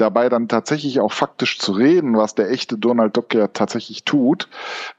[0.00, 4.48] dabei dann tatsächlich auch faktisch zu reden, was der echte Donald Duck ja tatsächlich tut,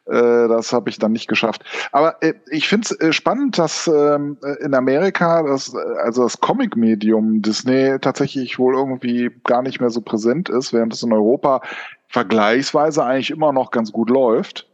[0.05, 1.63] äh, das habe ich dann nicht geschafft.
[1.91, 7.41] Aber äh, ich finde es äh, spannend, dass ähm, in Amerika das, also das Comic-Medium
[7.41, 11.61] Disney tatsächlich wohl irgendwie gar nicht mehr so präsent ist, während es in Europa
[12.07, 14.67] vergleichsweise eigentlich immer noch ganz gut läuft.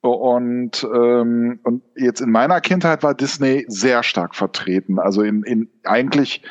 [0.00, 4.98] Und, ähm, und jetzt in meiner Kindheit war Disney sehr stark vertreten.
[4.98, 6.42] Also in, in eigentlich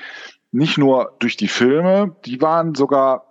[0.52, 3.26] nicht nur durch die Filme, die waren sogar,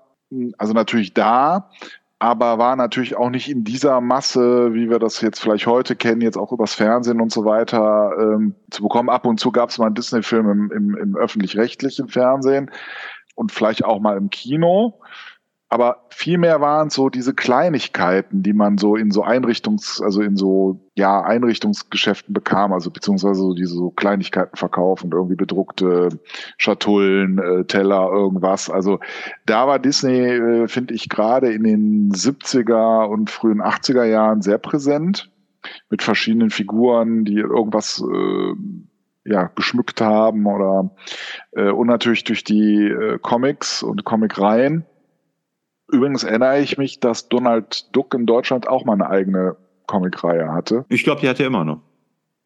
[0.59, 1.71] also natürlich da,
[2.19, 6.21] aber war natürlich auch nicht in dieser Masse, wie wir das jetzt vielleicht heute kennen,
[6.21, 9.09] jetzt auch übers Fernsehen und so weiter ähm, zu bekommen.
[9.09, 12.71] Ab und zu gab es mal einen Disney-Film im, im, im öffentlich-rechtlichen Fernsehen
[13.37, 15.01] und vielleicht auch mal im Kino.
[15.73, 20.37] Aber vielmehr waren es so diese Kleinigkeiten, die man so in so Einrichtungs, also in
[20.37, 26.09] so, ja, Einrichtungsgeschäften bekam, also beziehungsweise so diese so Kleinigkeiten verkaufen, irgendwie bedruckte
[26.59, 28.69] Schatullen, äh, Teller, irgendwas.
[28.69, 28.99] Also
[29.47, 34.59] da war Disney, äh, finde ich, gerade in den 70er und frühen 80er Jahren sehr
[34.59, 35.31] präsent
[35.89, 38.55] mit verschiedenen Figuren, die irgendwas äh,
[39.25, 40.97] ja, geschmückt haben oder
[41.53, 44.85] äh, und natürlich durch die äh, Comics und Comicreihen
[45.93, 50.85] Übrigens erinnere ich mich, dass Donald Duck in Deutschland auch mal eine eigene Comicreihe hatte.
[50.89, 51.81] Ich glaube, die hat er immer noch.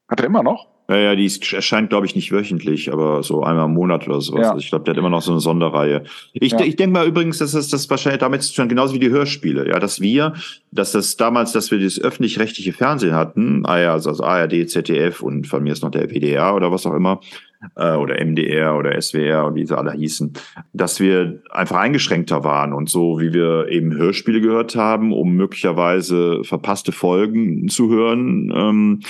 [0.09, 0.73] Hat er immer noch?
[0.86, 4.42] Ja, ja, die erscheint, glaube ich, nicht wöchentlich, aber so einmal im Monat oder sowas.
[4.42, 4.48] Ja.
[4.50, 6.04] Also ich glaube, der hat immer noch so eine Sonderreihe.
[6.34, 6.60] Ich, ja.
[6.60, 9.66] ich denke mal übrigens, dass das, das wahrscheinlich damit zu tun genauso wie die Hörspiele,
[9.66, 10.34] ja, dass wir,
[10.72, 15.46] dass das damals, dass wir das öffentlich-rechtliche Fernsehen hatten, ah also, also ARD, ZDF und
[15.46, 17.20] von mir ist noch der WDR oder was auch immer,
[17.76, 20.34] äh, oder MDR oder SWR und wie sie alle hießen,
[20.74, 26.44] dass wir einfach eingeschränkter waren und so, wie wir eben Hörspiele gehört haben, um möglicherweise
[26.44, 29.00] verpasste Folgen zu hören, ähm,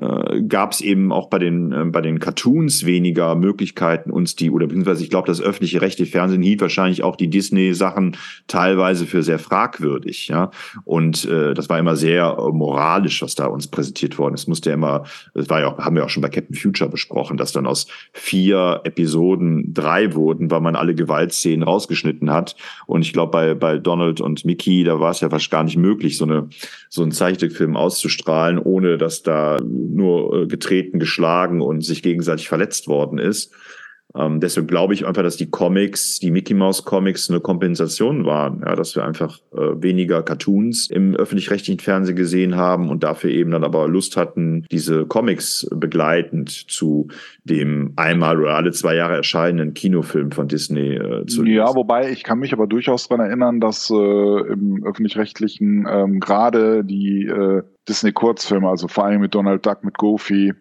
[0.00, 4.50] äh, gab es eben auch bei den, äh, bei den Cartoons weniger Möglichkeiten, uns die,
[4.50, 9.22] oder beziehungsweise ich glaube, das öffentliche rechte Fernsehen hielt wahrscheinlich auch die Disney-Sachen teilweise für
[9.22, 10.28] sehr fragwürdig.
[10.28, 10.50] Ja?
[10.84, 14.48] Und äh, das war immer sehr äh, moralisch, was da uns präsentiert worden ist.
[14.48, 17.36] Musste ja immer, das war ja auch, haben wir auch schon bei Captain Future besprochen,
[17.36, 22.56] dass dann aus vier Episoden drei wurden, weil man alle Gewaltszenen rausgeschnitten hat.
[22.86, 25.76] Und ich glaube, bei, bei Donald und Mickey, da war es ja fast gar nicht
[25.76, 26.48] möglich, so, eine,
[26.88, 32.88] so einen Zeichentrickfilm auszustrahlen, ohne dass da nur äh, getreten, geschlagen und sich gegenseitig verletzt
[32.88, 33.54] worden ist.
[34.14, 38.62] Ähm, deshalb glaube ich einfach, dass die Comics, die Mickey Mouse Comics eine Kompensation waren,
[38.64, 43.52] ja, dass wir einfach äh, weniger Cartoons im öffentlich-rechtlichen Fernsehen gesehen haben und dafür eben
[43.52, 47.08] dann aber Lust hatten, diese Comics begleitend zu
[47.44, 51.56] dem einmal oder alle zwei Jahre erscheinenden Kinofilm von Disney äh, zu lesen.
[51.56, 56.84] Ja, wobei ich kann mich aber durchaus daran erinnern, dass äh, im öffentlich-rechtlichen ähm, gerade
[56.84, 60.52] die äh, Disney-Kurzfilme, also vor allem mit Donald Duck, mit Goofy,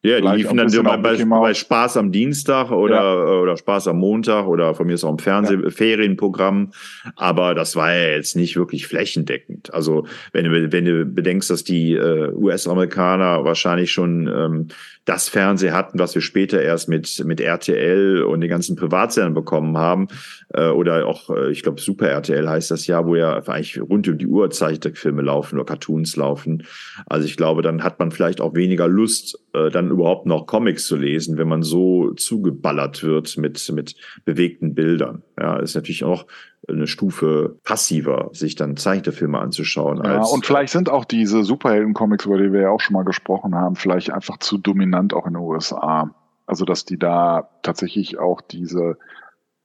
[0.00, 3.40] ja, die liefen dann bei, bei, bei, Spaß am Dienstag oder, ja.
[3.40, 5.70] oder Spaß am Montag oder von mir ist auch im Fernseh ja.
[5.70, 6.70] Ferienprogramm.
[7.16, 9.74] Aber das war ja jetzt nicht wirklich flächendeckend.
[9.74, 14.68] Also wenn du, wenn du bedenkst, dass die äh, US-Amerikaner wahrscheinlich schon ähm,
[15.08, 19.78] das Fernsehen hatten, was wir später erst mit, mit RTL und den ganzen Privatsendern bekommen
[19.78, 20.08] haben,
[20.52, 24.06] äh, oder auch, äh, ich glaube, Super RTL heißt das ja, wo ja eigentlich rund
[24.06, 26.64] um die Uhr Zeichentrickfilme laufen oder Cartoons laufen.
[27.06, 30.86] Also ich glaube, dann hat man vielleicht auch weniger Lust, äh, dann überhaupt noch Comics
[30.86, 33.94] zu lesen, wenn man so zugeballert wird mit, mit
[34.26, 35.22] bewegten Bildern.
[35.38, 36.26] Ja, ist natürlich auch
[36.66, 40.02] eine Stufe passiver, sich dann Zeichentrickfilme anzuschauen.
[40.04, 43.04] Ja, als, und vielleicht sind auch diese Superhelden-Comics, über die wir ja auch schon mal
[43.04, 46.14] gesprochen haben, vielleicht einfach zu dominant auch in den USA.
[46.46, 48.96] Also, dass die da tatsächlich auch diese,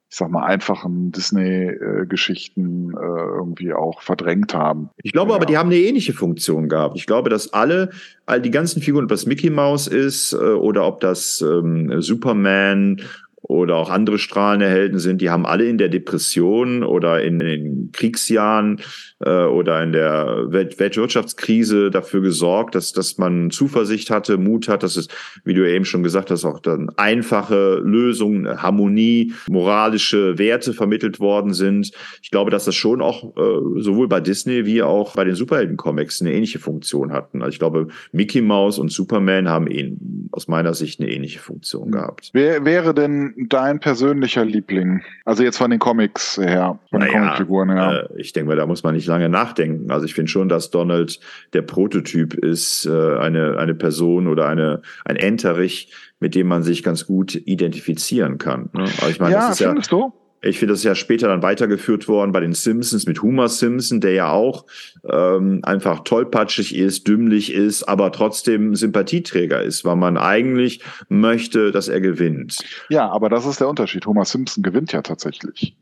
[0.10, 4.89] ich sag mal, einfachen Disney-Geschichten äh, irgendwie auch verdrängt haben.
[5.01, 5.38] Ich glaube ja.
[5.38, 6.97] aber, die haben eine ähnliche Funktion gehabt.
[6.97, 7.89] Ich glaube, dass alle,
[8.25, 13.01] all die ganzen Figuren, ob das Mickey Mouse ist äh, oder ob das ähm, Superman
[13.43, 17.89] oder auch andere strahlende Helden sind, die haben alle in der Depression oder in den
[17.91, 18.79] Kriegsjahren
[19.19, 24.84] äh, oder in der Welt Weltwirtschaftskrise dafür gesorgt, dass, dass man Zuversicht hatte, Mut hat,
[24.84, 25.08] dass es,
[25.43, 31.53] wie du eben schon gesagt hast, auch dann einfache Lösungen, Harmonie, moralische Werte vermittelt worden
[31.53, 31.91] sind.
[32.21, 36.21] Ich glaube, dass das schon auch äh, sowohl bei Disney wie auch bei den Superhelden-Comics
[36.21, 37.41] eine ähnliche Funktion hatten.
[37.41, 39.93] Also ich glaube, Mickey Mouse und Superman haben eh,
[40.32, 42.29] aus meiner Sicht eine ähnliche Funktion gehabt.
[42.34, 45.02] Wer wäre denn dein persönlicher Liebling?
[45.26, 48.10] Also jetzt von den Comics her, von den naja, Comicfiguren her.
[48.12, 49.91] Äh, ich denke mal, da muss man nicht lange nachdenken.
[49.91, 51.19] Also ich finde schon, dass Donald
[51.54, 56.84] der Prototyp ist, äh, eine, eine Person oder eine, ein Enterich, mit dem man sich
[56.84, 58.69] ganz gut identifizieren kann.
[58.74, 58.84] Ne?
[58.84, 60.13] Also ich meine, ja, das ist findest ja, du?
[60.43, 64.01] Ich finde, das ist ja später dann weitergeführt worden bei den Simpsons mit Homer Simpson,
[64.01, 64.65] der ja auch
[65.10, 71.88] ähm, einfach tollpatschig ist, dümmlich ist, aber trotzdem Sympathieträger ist, weil man eigentlich möchte, dass
[71.88, 72.63] er gewinnt.
[72.89, 74.06] Ja, aber das ist der Unterschied.
[74.06, 75.75] Homer Simpson gewinnt ja tatsächlich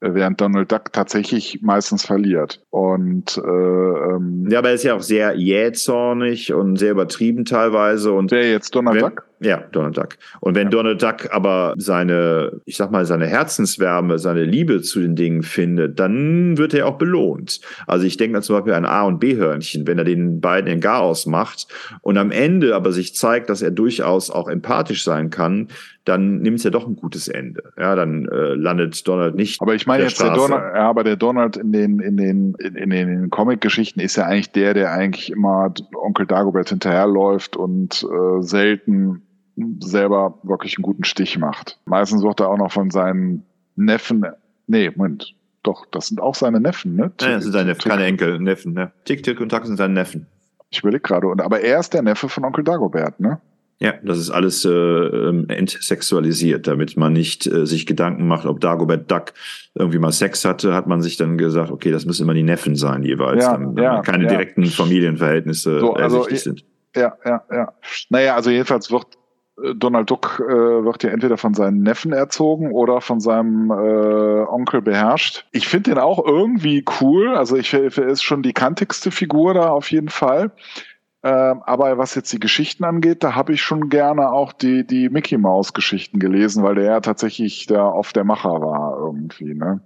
[0.00, 2.62] während Donald Duck tatsächlich meistens verliert.
[2.70, 8.12] Und äh, ähm, ja, aber er ist ja auch sehr jähzornig und sehr übertrieben teilweise.
[8.12, 9.26] Und wer jetzt Donald wenn, Duck?
[9.40, 10.16] Ja, Donald Duck.
[10.40, 10.70] Und wenn ja.
[10.70, 16.00] Donald Duck aber seine, ich sag mal, seine Herzenswärme, seine Liebe zu den Dingen findet,
[16.00, 17.60] dann wird er auch belohnt.
[17.86, 21.26] Also ich denke zum Beispiel an A- und B-Hörnchen, wenn er den beiden in Garaus
[21.26, 21.66] macht
[22.00, 25.68] und am Ende aber sich zeigt, dass er durchaus auch empathisch sein kann,
[26.06, 27.72] dann nimmt es ja doch ein gutes Ende.
[27.76, 29.60] Ja, dann äh, landet Donald nicht.
[29.60, 30.30] Aber ich meine jetzt Straße.
[30.30, 34.16] der Donald, ja, aber der Donald in den in den in, in den Comic-Geschichten ist
[34.16, 39.25] ja eigentlich der, der eigentlich immer Onkel Dagobert hinterherläuft und äh, selten
[39.80, 41.78] selber wirklich einen guten Stich macht.
[41.86, 43.44] Meistens wird er auch noch von seinen
[43.76, 44.26] Neffen,
[44.66, 47.12] nee, Moment, doch, das sind auch seine Neffen, ne?
[47.20, 48.92] Ja, das sind seine Neffen, keine Enkel, Neffen, ne?
[49.04, 50.26] Tick, Tick und Tack sind seine Neffen.
[50.70, 53.40] Ich überlege gerade, aber er ist der Neffe von Onkel Dagobert, ne?
[53.78, 58.60] Ja, das ist alles äh, ähm, entsexualisiert, damit man nicht äh, sich Gedanken macht, ob
[58.60, 59.34] Dagobert Duck
[59.74, 62.74] irgendwie mal Sex hatte, hat man sich dann gesagt, okay, das müssen immer die Neffen
[62.74, 64.30] sein jeweils, ja, dann, ja, keine ja.
[64.30, 66.64] direkten Familienverhältnisse so, also, sind.
[66.94, 67.72] Ja, ja, ja.
[68.08, 69.08] Naja, also jedenfalls wird
[69.74, 74.82] Donald Duck äh, wird ja entweder von seinen Neffen erzogen oder von seinem äh, Onkel
[74.82, 75.46] beherrscht.
[75.52, 77.34] Ich finde den auch irgendwie cool.
[77.34, 80.52] Also ich er ist schon die kantigste Figur da auf jeden Fall.
[81.22, 85.08] Ähm, aber was jetzt die Geschichten angeht, da habe ich schon gerne auch die, die
[85.08, 89.54] Mickey Mouse Geschichten gelesen, weil der ja tatsächlich da auf der Macher war irgendwie.
[89.54, 89.80] Ne?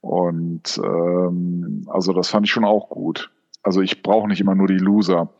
[0.00, 3.30] Und ähm, also das fand ich schon auch gut.
[3.62, 5.30] Also ich brauche nicht immer nur die Loser.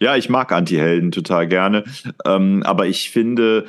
[0.00, 1.84] Ja, ich mag Anti-Helden total gerne.
[2.24, 3.66] Ähm, aber ich finde,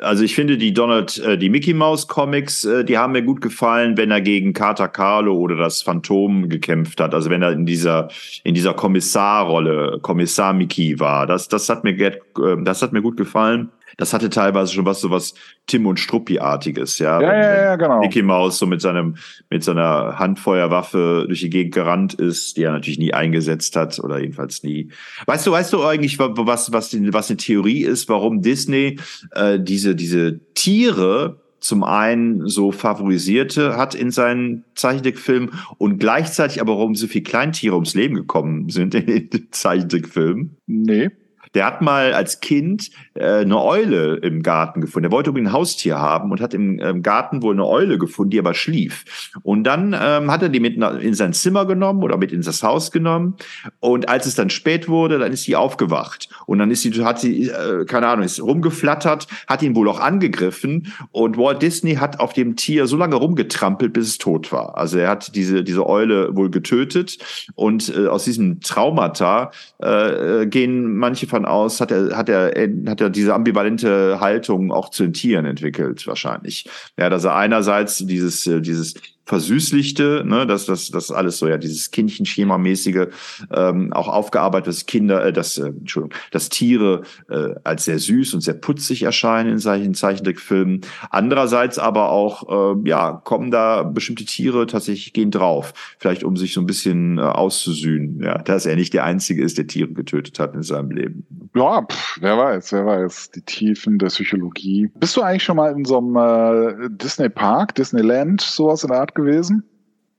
[0.00, 3.40] also ich finde die Donald, äh, die Mickey Mouse Comics, äh, die haben mir gut
[3.40, 7.14] gefallen, wenn er gegen Carter Carlo oder das Phantom gekämpft hat.
[7.14, 8.08] Also wenn er in dieser,
[8.44, 11.26] in dieser Kommissarrolle, Kommissar Mickey war.
[11.26, 12.16] Das, das hat mir, äh,
[12.62, 15.34] das hat mir gut gefallen das hatte teilweise schon was so was
[15.66, 17.20] Tim und Struppi-artiges, ja.
[17.20, 18.00] Ja, ja, ja, genau.
[18.00, 19.16] Mickey Mouse so mit seinem,
[19.50, 24.18] mit seiner Handfeuerwaffe durch die Gegend gerannt ist, die er natürlich nie eingesetzt hat oder
[24.18, 24.90] jedenfalls nie.
[25.26, 28.98] Weißt du, weißt du eigentlich, was, was, die, was eine Theorie ist, warum Disney
[29.32, 36.74] äh, diese, diese Tiere zum einen so favorisierte hat in seinen Zeichentrickfilmen und gleichzeitig aber
[36.74, 40.56] warum so viele Kleintiere ums Leben gekommen sind in den Zeichentrickfilmen?
[40.66, 41.10] Nee.
[41.56, 45.04] Der hat mal als Kind äh, eine Eule im Garten gefunden.
[45.04, 48.32] Der wollte irgendwie ein Haustier haben und hat im, im Garten wohl eine Eule gefunden,
[48.32, 49.32] die aber schlief.
[49.42, 52.62] Und dann ähm, hat er die mit in sein Zimmer genommen oder mit in das
[52.62, 53.36] Haus genommen.
[53.80, 56.28] Und als es dann spät wurde, dann ist sie aufgewacht.
[56.44, 60.00] Und dann ist sie, hat sie, äh, keine Ahnung, ist rumgeflattert, hat ihn wohl auch
[60.00, 60.92] angegriffen.
[61.10, 64.76] Und Walt Disney hat auf dem Tier so lange rumgetrampelt, bis es tot war.
[64.76, 67.16] Also er hat diese, diese Eule wohl getötet.
[67.54, 72.52] Und äh, aus diesem Traumata äh, äh gehen manche von aus, hat er, hat er,
[72.86, 76.68] hat er diese ambivalente Haltung auch zu den Tieren entwickelt, wahrscheinlich.
[76.98, 78.94] Ja, dass er einerseits dieses, äh, dieses
[79.26, 83.08] Versüßlichte, ne, dass das, das alles so ja dieses Kindchenschema-mäßige
[83.52, 88.34] ähm, auch aufgearbeitet, dass Kinder, äh, dass, äh, Entschuldigung, dass Tiere äh, als sehr süß
[88.34, 90.82] und sehr putzig erscheinen in solchen Zeichentrickfilmen.
[91.10, 96.54] Andererseits aber auch, äh, ja, kommen da bestimmte Tiere tatsächlich gehen drauf, vielleicht um sich
[96.54, 100.38] so ein bisschen äh, auszusühnen, ja, dass er nicht der Einzige ist, der Tiere getötet
[100.38, 101.26] hat in seinem Leben.
[101.56, 104.88] Ja, pff, wer weiß, wer weiß, die Tiefen der Psychologie.
[105.00, 109.00] Bist du eigentlich schon mal in so einem äh, Disney Park, Disneyland, sowas in der
[109.00, 109.64] Art gewesen?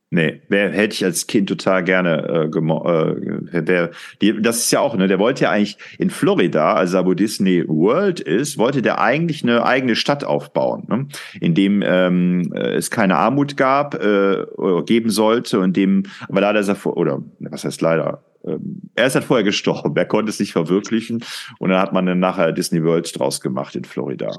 [0.09, 4.71] Nee, wär, hätte ich als Kind total gerne äh, gemo äh, der, die, Das ist
[4.71, 8.81] ja auch, ne, der wollte ja eigentlich in Florida, also wo Disney World ist, wollte
[8.81, 11.07] der eigentlich eine eigene Stadt aufbauen, ne,
[11.41, 14.45] in dem ähm, äh, es keine Armut gab, äh,
[14.85, 19.07] geben sollte und dem, aber leider ist er vor, oder was heißt leider, ähm, er
[19.07, 21.21] ist halt vorher gestorben, er konnte es nicht verwirklichen
[21.59, 24.31] und dann hat man dann nachher Disney World draus gemacht in Florida.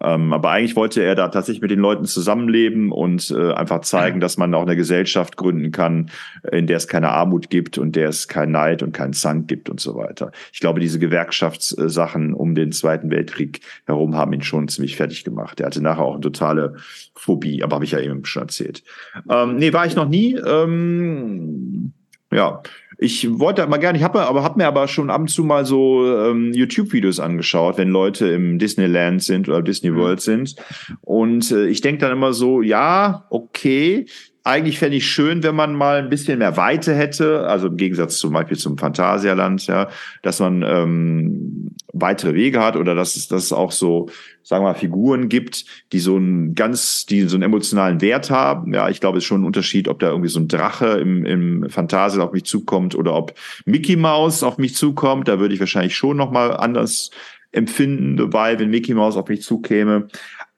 [0.00, 4.20] Ähm, aber eigentlich wollte er da tatsächlich mit den Leuten zusammenleben und äh, einfach zeigen,
[4.20, 6.10] dass man auch eine Gesellschaft gründen kann,
[6.50, 9.68] in der es keine Armut gibt und der es kein Neid und kein Zank gibt
[9.68, 10.32] und so weiter.
[10.52, 15.60] Ich glaube, diese Gewerkschaftssachen um den Zweiten Weltkrieg herum haben ihn schon ziemlich fertig gemacht.
[15.60, 16.76] Er hatte nachher auch eine totale
[17.14, 18.82] Phobie, aber habe ich ja eben schon erzählt.
[19.28, 20.36] Ähm, nee, war ich noch nie.
[20.36, 21.92] Ähm,
[22.32, 22.62] ja,
[23.02, 25.64] ich wollte mal gerne, ich habe aber hab mir aber schon ab und zu mal
[25.64, 29.96] so ähm, YouTube-Videos angeschaut, wenn Leute im Disneyland sind oder Disney mhm.
[29.96, 30.56] World sind.
[31.00, 34.06] Und äh, ich denke dann immer so, ja, okay,
[34.44, 38.18] eigentlich fände ich schön, wenn man mal ein bisschen mehr Weite hätte, also im Gegensatz
[38.18, 39.88] zum Beispiel zum Phantasialand, ja,
[40.22, 44.08] dass man ähm, weitere Wege hat oder dass es, dass es auch so,
[44.42, 48.74] sagen wir mal, Figuren gibt, die so einen ganz, die so einen emotionalen Wert haben.
[48.74, 51.24] Ja, ich glaube, es ist schon ein Unterschied, ob da irgendwie so ein Drache im,
[51.24, 55.28] im Phantasialand auf mich zukommt oder ob Mickey Mouse auf mich zukommt.
[55.28, 57.10] Da würde ich wahrscheinlich schon nochmal anders
[57.52, 60.08] empfinden dabei, wenn Mickey Mouse auf mich zukäme.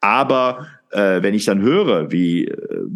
[0.01, 2.87] Aber äh, wenn ich dann höre, wie äh,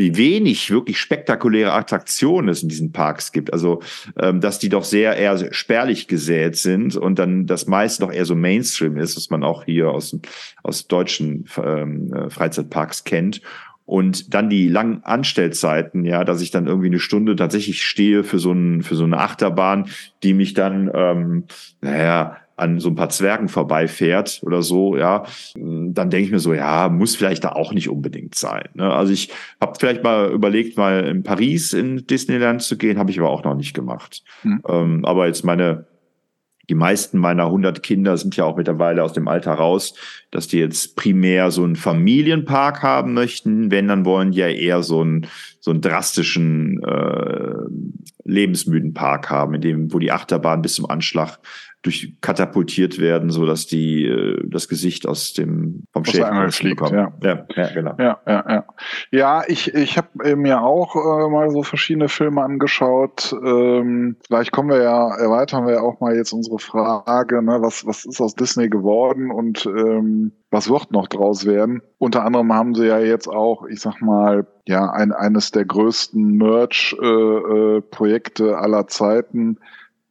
[0.00, 3.52] wie wenig wirklich spektakuläre Attraktionen es in diesen Parks gibt.
[3.52, 3.82] Also,
[4.18, 8.24] ähm, dass die doch sehr eher spärlich gesät sind und dann das meiste doch eher
[8.24, 10.18] so Mainstream ist, was man auch hier aus,
[10.62, 13.42] aus deutschen ähm, äh, Freizeitparks kennt.
[13.84, 18.38] Und dann die langen Anstellzeiten, ja, dass ich dann irgendwie eine Stunde tatsächlich stehe für
[18.38, 19.90] so, ein, für so eine Achterbahn,
[20.22, 21.44] die mich dann, ähm,
[21.80, 26.54] naja, an so ein paar Zwergen vorbeifährt oder so, ja, dann denke ich mir so,
[26.54, 28.68] ja, muss vielleicht da auch nicht unbedingt sein.
[28.74, 28.92] Ne?
[28.92, 33.18] Also ich habe vielleicht mal überlegt, mal in Paris in Disneyland zu gehen, habe ich
[33.18, 34.22] aber auch noch nicht gemacht.
[34.42, 34.62] Mhm.
[34.68, 35.86] Ähm, aber jetzt meine
[36.68, 39.92] die meisten meiner 100 Kinder sind ja auch mittlerweile aus dem Alter raus,
[40.30, 43.72] dass die jetzt primär so einen Familienpark haben möchten.
[43.72, 45.26] Wenn, dann wollen die ja eher so einen,
[45.58, 47.54] so einen drastischen, äh,
[48.24, 51.38] lebensmüden Park haben, in dem, wo die Achterbahn bis zum Anschlag
[51.82, 56.80] durch katapultiert werden, so dass die äh, das Gesicht aus dem vom Schädel fliegt.
[56.90, 57.12] Ja.
[57.22, 57.94] Ja, ja, genau.
[57.98, 58.64] Ja, ja, ja.
[59.10, 63.34] ja ich ich habe mir auch äh, mal so verschiedene Filme angeschaut.
[63.44, 67.86] Ähm, vielleicht kommen wir ja erweitern wir ja auch mal jetzt unsere Frage, ne, was
[67.86, 71.80] was ist aus Disney geworden und ähm, was wird noch draus werden?
[71.98, 76.36] Unter anderem haben sie ja jetzt auch, ich sag mal, ja, ein, eines der größten
[76.36, 79.58] Merch-Projekte äh, äh, aller Zeiten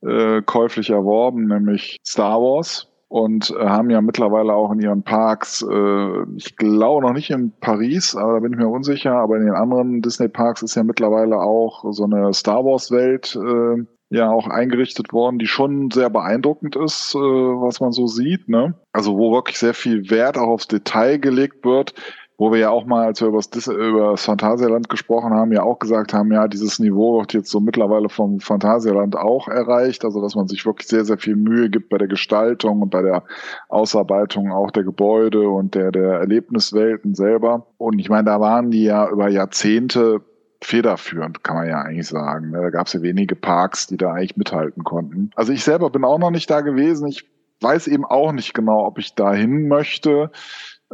[0.01, 2.87] äh, käuflich erworben, nämlich Star Wars.
[3.07, 7.51] Und äh, haben ja mittlerweile auch in ihren Parks, äh, ich glaube noch nicht in
[7.59, 11.37] Paris, aber da bin ich mir unsicher, aber in den anderen Disney-Parks ist ja mittlerweile
[11.37, 17.15] auch so eine Star Wars-Welt äh, ja auch eingerichtet worden, die schon sehr beeindruckend ist,
[17.15, 18.47] äh, was man so sieht.
[18.47, 18.75] Ne?
[18.91, 21.95] Also wo wirklich sehr viel Wert auch aufs Detail gelegt wird,
[22.39, 25.61] wo wir ja auch mal, als wir über das, über das Phantasialand gesprochen haben, ja
[25.61, 30.21] auch gesagt haben, ja, dieses Niveau wird jetzt so mittlerweile vom Phantasialand auch erreicht, also
[30.21, 33.23] dass man sich wirklich sehr, sehr viel Mühe gibt bei der Gestaltung und bei der
[33.67, 37.67] Ausarbeitung auch der Gebäude und der, der Erlebniswelten selber.
[37.77, 40.21] Und ich meine, da waren die ja über Jahrzehnte
[40.61, 42.51] federführend, kann man ja eigentlich sagen.
[42.51, 42.61] Ne?
[42.61, 45.31] Da gab es ja wenige Parks, die da eigentlich mithalten konnten.
[45.35, 47.09] Also ich selber bin auch noch nicht da gewesen.
[47.09, 50.31] Ich weiß eben auch nicht genau, ob ich da hin möchte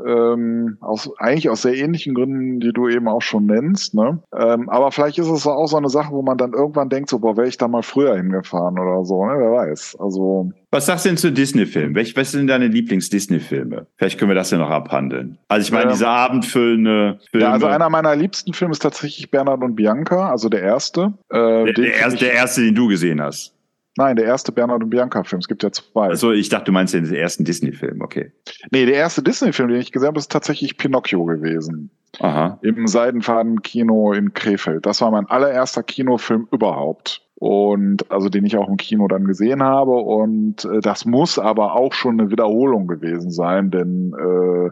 [0.05, 3.93] ähm, aus, eigentlich aus sehr ähnlichen Gründen, die du eben auch schon nennst.
[3.93, 4.19] Ne?
[4.37, 7.19] Ähm, aber vielleicht ist es auch so eine Sache, wo man dann irgendwann denkt, so,
[7.19, 9.33] boah, wäre ich da mal früher hingefahren oder so, ne?
[9.37, 9.97] wer weiß.
[9.99, 11.95] Also was sagst du denn zu Disney-Filmen?
[11.95, 13.87] Welche, was sind deine Lieblings-Disney-Filme?
[13.95, 15.37] Vielleicht können wir das ja noch abhandeln.
[15.47, 17.45] Also ich meine, ähm, diese abendfüllende Filme.
[17.45, 21.13] Ja, also einer meiner liebsten Filme ist tatsächlich Bernhard und Bianca, also der erste.
[21.29, 23.54] Äh, der, der, erste der erste, den du gesehen hast.
[23.97, 25.39] Nein, der erste Bernhard und Bianca-Film.
[25.39, 26.07] Es gibt ja zwei.
[26.07, 28.31] Also ich dachte, du meinst den ersten Disney-Film, okay.
[28.71, 31.91] Nee, der erste Disney-Film, den ich gesehen habe, ist tatsächlich Pinocchio gewesen.
[32.19, 32.59] Aha.
[32.61, 34.85] Im Seidenfaden-Kino in Krefeld.
[34.85, 37.21] Das war mein allererster Kinofilm überhaupt.
[37.35, 39.91] Und also den ich auch im Kino dann gesehen habe.
[39.91, 44.71] Und äh, das muss aber auch schon eine Wiederholung gewesen sein, denn äh,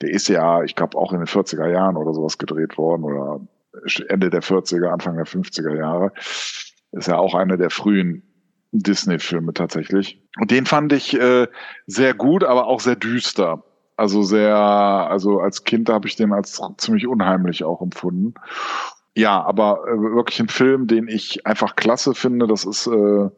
[0.00, 3.40] der ist ja, ich glaube, auch in den 40er Jahren oder sowas gedreht worden oder
[4.08, 6.12] Ende der 40er, Anfang der 50er Jahre.
[6.92, 8.31] Ist ja auch einer der frühen
[8.72, 10.20] Disney-Filme tatsächlich.
[10.40, 11.46] Und den fand ich äh,
[11.86, 13.62] sehr gut, aber auch sehr düster.
[13.96, 18.34] Also sehr, also als Kind habe ich den als ziemlich unheimlich auch empfunden.
[19.14, 23.28] Ja, aber äh, wirklich ein Film, den ich einfach klasse finde, das ist äh,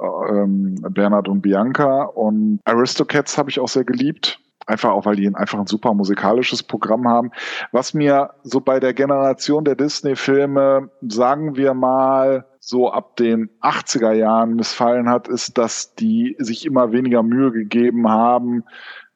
[0.00, 4.40] ähm, Bernhard und Bianca und Aristocats habe ich auch sehr geliebt.
[4.66, 7.30] Einfach auch, weil die einfach ein super musikalisches Programm haben.
[7.72, 14.12] Was mir so bei der Generation der Disney-Filme, sagen wir mal, so ab den 80er
[14.12, 18.64] Jahren missfallen hat, ist, dass die sich immer weniger Mühe gegeben haben,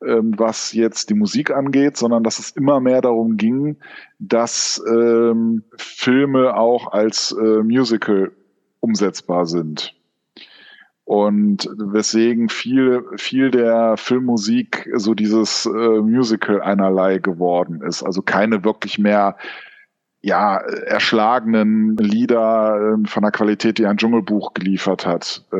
[0.03, 3.77] ähm, was jetzt die Musik angeht, sondern dass es immer mehr darum ging,
[4.19, 8.33] dass ähm, Filme auch als äh, Musical
[8.81, 9.95] umsetzbar sind.
[11.05, 18.03] Und weswegen viel, viel der Filmmusik so dieses äh, Musical einerlei geworden ist.
[18.03, 19.37] Also keine wirklich mehr
[20.23, 25.57] ja, erschlagenen Lieder äh, von der Qualität, die ein Dschungelbuch geliefert hat äh,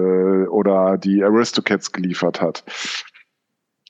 [0.47, 2.65] oder die Aristocats geliefert hat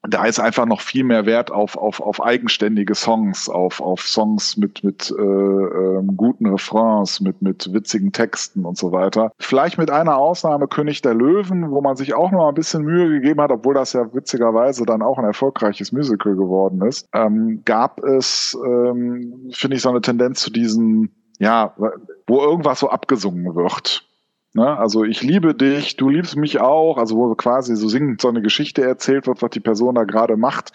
[0.09, 4.57] da ist einfach noch viel mehr Wert auf, auf, auf eigenständige Songs, auf, auf Songs
[4.57, 9.31] mit, mit äh, ähm, guten Refrains, mit, mit witzigen Texten und so weiter.
[9.39, 13.11] Vielleicht mit einer Ausnahme König der Löwen, wo man sich auch noch ein bisschen Mühe
[13.11, 18.03] gegeben hat, obwohl das ja witzigerweise dann auch ein erfolgreiches Musical geworden ist, ähm, gab
[18.03, 21.75] es, ähm, finde ich, so eine Tendenz zu diesen, ja,
[22.27, 24.05] wo irgendwas so abgesungen wird.
[24.55, 24.79] Ne?
[24.79, 28.43] Also ich liebe dich, du liebst mich auch, also wo quasi so singend so eine
[28.43, 30.73] Geschichte erzählt wird, was die Person da gerade macht,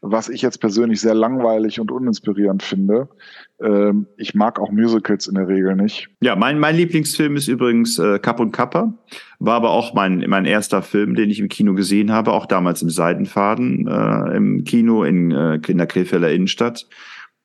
[0.00, 3.08] was ich jetzt persönlich sehr langweilig und uninspirierend finde.
[3.60, 6.08] Ähm, ich mag auch Musicals in der Regel nicht.
[6.22, 8.94] Ja, mein, mein Lieblingsfilm ist übrigens äh, Kapp und Kappa.
[9.40, 12.80] War aber auch mein, mein erster Film, den ich im Kino gesehen habe, auch damals
[12.80, 16.86] im Seidenfaden äh, im Kino in, äh, in der Krefelder Innenstadt.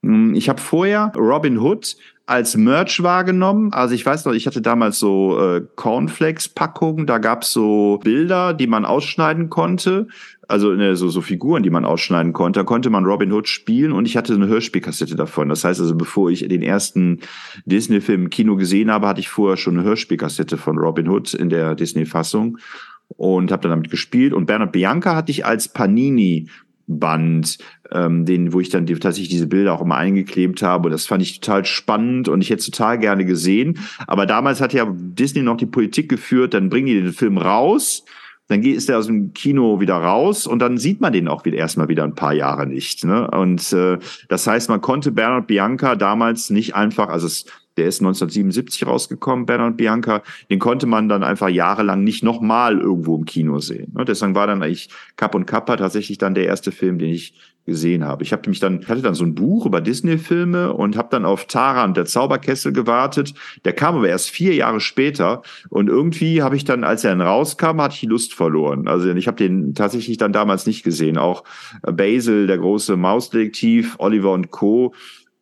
[0.04, 3.74] Hm, ich habe vorher Robin Hood als Merch wahrgenommen.
[3.74, 8.68] Also ich weiß noch, ich hatte damals so äh, Cornflakes-Packungen, da gab's so Bilder, die
[8.68, 10.08] man ausschneiden konnte.
[10.48, 12.62] Also ne, so, so Figuren, die man ausschneiden konnte.
[12.62, 15.50] Da konnte man Robin Hood spielen und ich hatte eine Hörspielkassette davon.
[15.50, 17.20] Das heißt also, bevor ich den ersten
[17.66, 21.50] Disney-Film im Kino gesehen habe, hatte ich vorher schon eine Hörspielkassette von Robin Hood in
[21.50, 22.58] der Disney-Fassung
[23.10, 24.34] und habe dann damit gespielt.
[24.34, 26.48] Und Bernhard Bianca hatte ich als Panini
[26.88, 27.58] Band,
[27.92, 30.88] ähm, den, wo ich dann die, tatsächlich diese Bilder auch immer eingeklebt habe.
[30.88, 33.80] Und das fand ich total spannend und ich hätte es total gerne gesehen.
[34.08, 38.04] Aber damals hat ja Disney noch die Politik geführt, dann bringen die den Film raus,
[38.48, 41.58] dann ist er aus dem Kino wieder raus und dann sieht man den auch wieder
[41.58, 43.06] erstmal wieder ein paar Jahre nicht.
[43.06, 43.30] Ne?
[43.32, 47.46] Und äh, das heißt, man konnte Bernhard Bianca damals nicht einfach, also es
[47.78, 50.22] der ist 1977 rausgekommen, Bernhard Bianca.
[50.50, 53.92] Den konnte man dann einfach jahrelang nicht nochmal irgendwo im Kino sehen.
[53.96, 54.06] Ne?
[54.06, 57.34] Deswegen war dann eigentlich Kapp und Kappa tatsächlich dann der erste Film, den ich
[57.66, 58.24] gesehen habe.
[58.24, 61.46] Ich habe mich dann hatte dann so ein Buch über Disney-Filme und habe dann auf
[61.46, 63.34] Taran der Zauberkessel gewartet.
[63.64, 67.22] Der kam aber erst vier Jahre später und irgendwie habe ich dann, als er dann
[67.22, 68.88] rauskam, hatte ich die Lust verloren.
[68.88, 71.18] Also ich habe den tatsächlich dann damals nicht gesehen.
[71.18, 71.44] Auch
[71.82, 74.94] Basil, der große Mausdetektiv, Oliver und Co.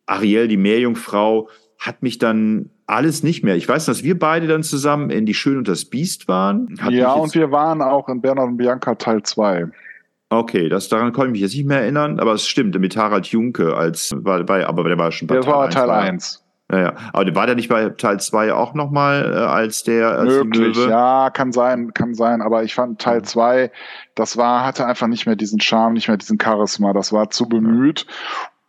[0.06, 1.48] Ariel, die Meerjungfrau,
[1.82, 3.56] hat mich dann alles nicht mehr.
[3.56, 6.76] Ich weiß, dass wir beide dann zusammen in Die Schön und das Biest waren.
[6.80, 9.66] Hat ja, und wir waren auch in Bernhard und Bianca Teil 2.
[10.30, 13.26] Okay, das daran konnte ich mich jetzt nicht mehr erinnern, aber es stimmt, mit Harald
[13.26, 16.42] Junke als bei, bei aber der war schon bei der Teil war Teil 1.
[16.68, 20.78] Naja, aber war der nicht bei Teil 2 auch nochmal äh, als der als Möglich,
[20.86, 22.40] ja, kann sein, kann sein.
[22.40, 23.70] Aber ich fand Teil 2,
[24.14, 26.94] das war, hatte einfach nicht mehr diesen Charme, nicht mehr diesen Charisma.
[26.94, 28.06] Das war zu bemüht.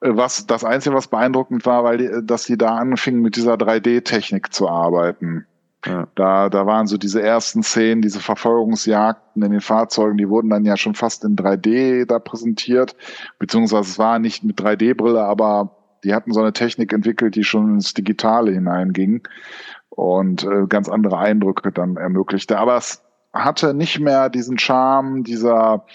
[0.03, 3.55] Äh, was das Einzige, was beeindruckend war, weil die, dass die da anfingen, mit dieser
[3.55, 5.45] 3D-Technik zu arbeiten.
[5.85, 6.07] Ja.
[6.15, 10.63] Da, da waren so diese ersten Szenen, diese Verfolgungsjagden in den Fahrzeugen, die wurden dann
[10.63, 12.95] ja schon fast in 3D da präsentiert,
[13.37, 15.75] beziehungsweise es war nicht mit 3D-Brille, aber
[16.05, 19.27] die hatten so eine Technik entwickelt, die schon ins Digitale hineinging
[19.89, 22.59] und äh, ganz andere Eindrücke dann ermöglichte.
[22.59, 25.85] Aber es hatte nicht mehr diesen Charme dieser,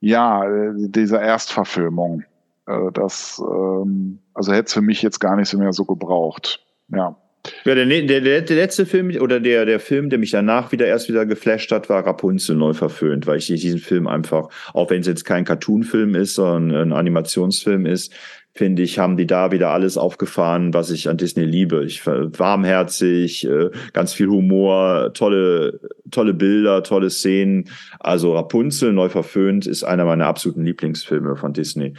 [0.00, 2.24] ja, äh, dieser Erstverfilmung.
[2.66, 6.64] Äh, das, ähm, also hätte es für mich jetzt gar nicht so mehr so gebraucht.
[6.88, 7.16] Ja.
[7.64, 11.10] Ja, der, der, der, letzte Film oder der, der Film, der mich danach wieder erst
[11.10, 15.06] wieder geflasht hat, war Rapunzel neu verföhnt, weil ich diesen Film einfach, auch wenn es
[15.06, 18.14] jetzt kein Cartoon-Film ist, sondern ein Animationsfilm ist,
[18.54, 21.84] finde ich, haben die da wieder alles aufgefahren, was ich an Disney liebe.
[21.84, 27.68] Ich warmherzig, äh, ganz viel Humor, tolle, tolle Bilder, tolle Szenen.
[27.98, 31.94] Also Rapunzel neu verföhnt ist einer meiner absoluten Lieblingsfilme von Disney.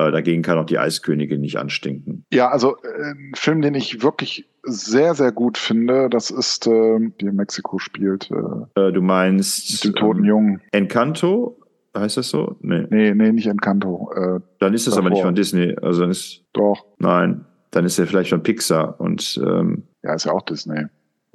[0.00, 2.24] Äh, dagegen kann auch die Eiskönigin nicht anstinken.
[2.32, 6.98] Ja, also äh, ein Film, den ich wirklich sehr, sehr gut finde, das ist, äh,
[7.20, 8.30] die in Mexiko spielt.
[8.30, 10.62] Äh, du meinst mit dem toten ähm, Jungen.
[10.72, 11.58] Encanto?
[11.96, 12.56] Heißt das so?
[12.60, 12.86] Nee.
[12.90, 14.12] Nee, nee nicht Encanto.
[14.14, 15.06] Äh, dann ist das davor.
[15.06, 15.76] aber nicht von Disney.
[15.82, 16.44] Also dann ist.
[16.52, 16.84] Doch.
[16.98, 17.44] Nein.
[17.72, 20.86] Dann ist er vielleicht von Pixar und ähm, ja, ist ja auch Disney.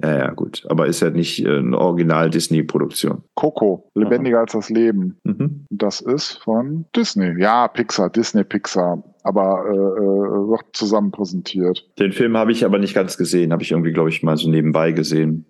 [0.02, 0.64] Ja, ja, gut.
[0.68, 3.22] Aber ist ja nicht äh, eine Original-Disney-Produktion.
[3.34, 4.42] Coco, lebendiger Aha.
[4.42, 5.18] als das Leben.
[5.24, 5.64] Mhm.
[5.70, 7.40] Das ist von Disney.
[7.40, 9.02] Ja, Pixar, Disney, Pixar.
[9.22, 11.88] Aber äh, äh, wird zusammen präsentiert.
[11.98, 13.52] Den Film habe ich aber nicht ganz gesehen.
[13.52, 15.46] Habe ich irgendwie, glaube ich, mal so nebenbei gesehen.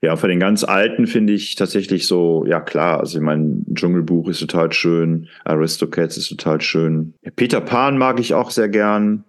[0.00, 4.28] Ja, von den ganz alten finde ich tatsächlich so, ja klar, also ich meine, Dschungelbuch
[4.28, 7.14] ist total schön, Aristocats ist total schön.
[7.36, 9.22] Peter Pan mag ich auch sehr gern,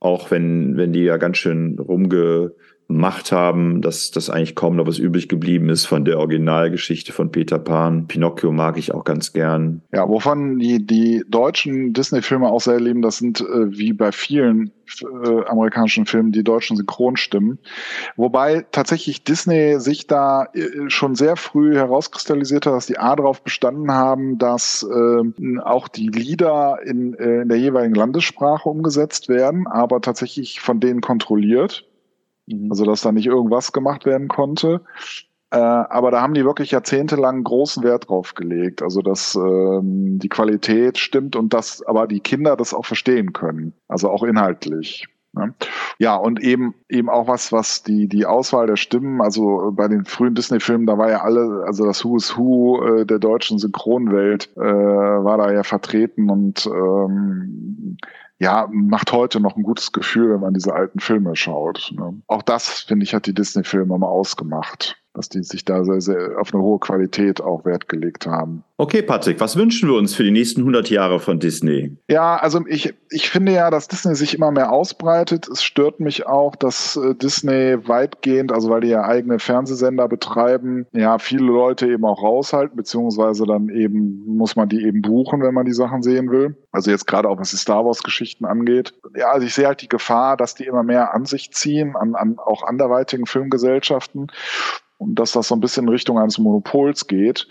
[0.00, 2.52] auch wenn, wenn die ja ganz schön rumge
[2.86, 7.32] Macht haben, dass das eigentlich kaum noch was übrig geblieben ist von der Originalgeschichte von
[7.32, 8.06] Peter Pan.
[8.08, 9.80] Pinocchio mag ich auch ganz gern.
[9.92, 14.70] Ja, wovon die, die deutschen Disney-Filme auch sehr leben, das sind äh, wie bei vielen
[15.02, 17.58] äh, amerikanischen Filmen die deutschen Synchronstimmen.
[18.16, 23.42] Wobei tatsächlich Disney sich da äh, schon sehr früh herauskristallisiert hat, dass die A darauf
[23.42, 29.66] bestanden haben, dass äh, auch die Lieder in, äh, in der jeweiligen Landessprache umgesetzt werden,
[29.66, 31.86] aber tatsächlich von denen kontrolliert.
[32.46, 32.70] Mhm.
[32.70, 34.82] Also, dass da nicht irgendwas gemacht werden konnte.
[35.50, 38.82] Äh, aber da haben die wirklich jahrzehntelang großen Wert drauf gelegt.
[38.82, 43.74] Also, dass ähm, die Qualität stimmt und dass aber die Kinder das auch verstehen können.
[43.88, 45.06] Also auch inhaltlich.
[45.34, 45.52] Ne?
[45.98, 50.04] Ja, und eben eben auch was, was die die Auswahl der Stimmen, also bei den
[50.04, 54.50] frühen Disney-Filmen, da war ja alle, also das Who is Who äh, der deutschen Synchronwelt
[54.56, 57.96] äh, war da ja vertreten und ähm,
[58.44, 61.92] ja, macht heute noch ein gutes Gefühl, wenn man diese alten Filme schaut.
[61.96, 62.20] Ne?
[62.26, 66.40] Auch das, finde ich, hat die Disney-Filme mal ausgemacht dass die sich da sehr, sehr
[66.40, 68.64] auf eine hohe Qualität auch Wert gelegt haben.
[68.76, 71.96] Okay, Patrick, was wünschen wir uns für die nächsten 100 Jahre von Disney?
[72.08, 75.48] Ja, also ich, ich finde ja, dass Disney sich immer mehr ausbreitet.
[75.48, 80.86] Es stört mich auch, dass äh, Disney weitgehend, also weil die ja eigene Fernsehsender betreiben,
[80.92, 85.54] ja, viele Leute eben auch raushalten, beziehungsweise dann eben muss man die eben buchen, wenn
[85.54, 86.56] man die Sachen sehen will.
[86.72, 88.94] Also jetzt gerade auch was die Star Wars Geschichten angeht.
[89.16, 92.16] Ja, also ich sehe halt die Gefahr, dass die immer mehr an sich ziehen, an,
[92.16, 94.32] an auch anderweitigen Filmgesellschaften
[95.04, 97.46] und dass das so ein bisschen in Richtung eines Monopols geht.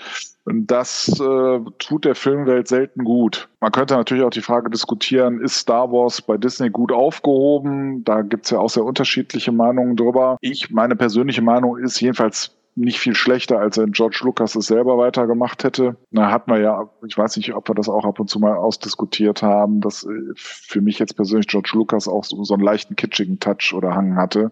[0.45, 3.47] Das äh, tut der Filmwelt selten gut.
[3.62, 8.04] Man könnte natürlich auch die Frage diskutieren, ist Star Wars bei Disney gut aufgehoben?
[8.04, 10.38] Da gibt's ja auch sehr unterschiedliche Meinungen drüber.
[10.41, 14.97] Ich, meine persönliche Meinung ist jedenfalls nicht viel schlechter, als wenn George Lucas es selber
[14.97, 15.95] weitergemacht hätte.
[16.11, 18.55] Da hat man ja, ich weiß nicht, ob wir das auch ab und zu mal
[18.55, 22.95] ausdiskutiert haben, dass äh, für mich jetzt persönlich George Lucas auch so, so einen leichten
[22.95, 24.51] kitschigen Touch oder Hang hatte.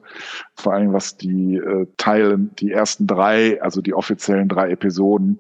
[0.56, 5.40] Vor allem was die äh, Teile, die ersten drei, also die offiziellen drei Episoden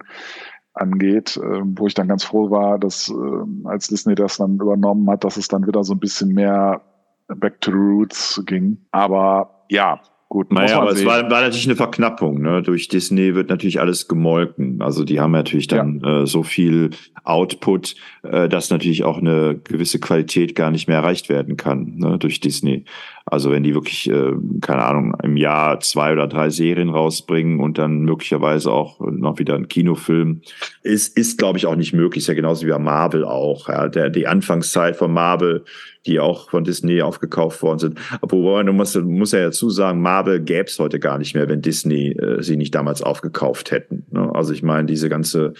[0.73, 5.09] angeht, äh, wo ich dann ganz froh war, dass äh, als Disney das dann übernommen
[5.09, 6.81] hat, dass es dann wieder so ein bisschen mehr
[7.27, 8.85] Back to the Roots ging.
[8.91, 10.01] Aber ja,
[10.31, 11.05] Gut, naja, aber sehen.
[11.05, 12.41] es war, war natürlich eine Verknappung.
[12.41, 12.61] Ne?
[12.61, 14.81] Durch Disney wird natürlich alles gemolken.
[14.81, 16.21] Also die haben natürlich dann ja.
[16.21, 16.91] äh, so viel
[17.25, 22.17] Output, äh, dass natürlich auch eine gewisse Qualität gar nicht mehr erreicht werden kann ne?
[22.17, 22.85] durch Disney.
[23.25, 27.77] Also wenn die wirklich, äh, keine Ahnung, im Jahr zwei oder drei Serien rausbringen und
[27.77, 30.41] dann möglicherweise auch noch wieder ein Kinofilm,
[30.83, 32.23] ist, ist glaube ich, auch nicht möglich.
[32.23, 33.69] Ist ja genauso wie bei Marvel auch.
[33.69, 33.87] Ja?
[33.87, 35.63] Der, die Anfangszeit von Marvel,
[36.05, 37.99] die auch von Disney aufgekauft worden sind.
[38.21, 41.61] Wobei, du musst, musst ja dazu sagen, Marvel gäbe es heute gar nicht mehr, wenn
[41.61, 44.05] Disney äh, sie nicht damals aufgekauft hätten.
[44.11, 44.33] Ne?
[44.33, 45.53] Also ich meine, diese ganze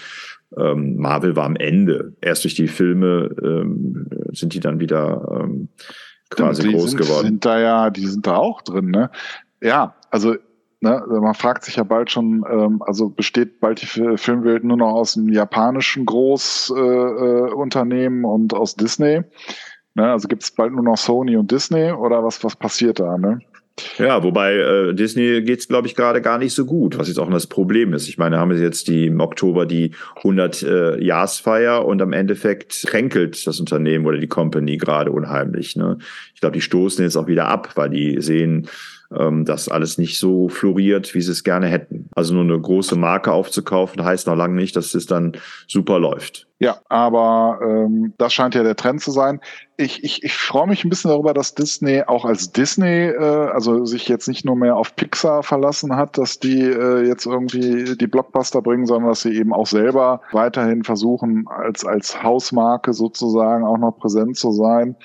[0.58, 2.14] ähm, Marvel war am Ende.
[2.22, 5.70] Erst durch die Filme ähm, sind die dann wieder ähm,
[6.32, 7.28] quasi die groß sind, geworden.
[7.28, 9.10] Sind da ja, die sind da auch drin, ne?
[9.62, 10.36] Ja, also
[10.82, 14.94] ne, man fragt sich ja bald schon, ähm, also besteht bald die Filmwelt nur noch
[14.94, 19.22] aus dem japanischen Großunternehmen äh, Unternehmen und aus Disney?
[19.94, 23.18] Ne, also gibt es bald nur noch Sony und Disney oder was, was passiert da,
[23.18, 23.40] ne?
[23.98, 27.30] Ja, wobei äh, Disney geht's glaube ich, gerade gar nicht so gut, was jetzt auch
[27.30, 28.08] das Problem ist.
[28.08, 33.46] Ich meine, haben wir jetzt die im Oktober die 100-Jahresfeier äh, und am Endeffekt kränkelt
[33.48, 35.76] das Unternehmen oder die Company gerade unheimlich.
[35.76, 35.98] Ne?
[36.34, 38.68] Ich glaube, die stoßen jetzt auch wieder ab, weil die sehen,
[39.18, 42.10] ähm, dass alles nicht so floriert, wie sie es gerne hätten.
[42.16, 45.34] Also nur eine große Marke aufzukaufen, heißt noch lange nicht, dass es dann
[45.68, 46.48] super läuft.
[46.62, 49.40] Ja, aber ähm, das scheint ja der Trend zu sein.
[49.78, 53.84] Ich, ich, ich freue mich ein bisschen darüber, dass Disney auch als Disney, äh, also
[53.84, 58.06] sich jetzt nicht nur mehr auf Pixar verlassen hat, dass die äh, jetzt irgendwie die
[58.06, 63.80] Blockbuster bringen, sondern dass sie eben auch selber weiterhin versuchen, als, als Hausmarke sozusagen auch
[63.80, 64.96] noch präsent zu sein.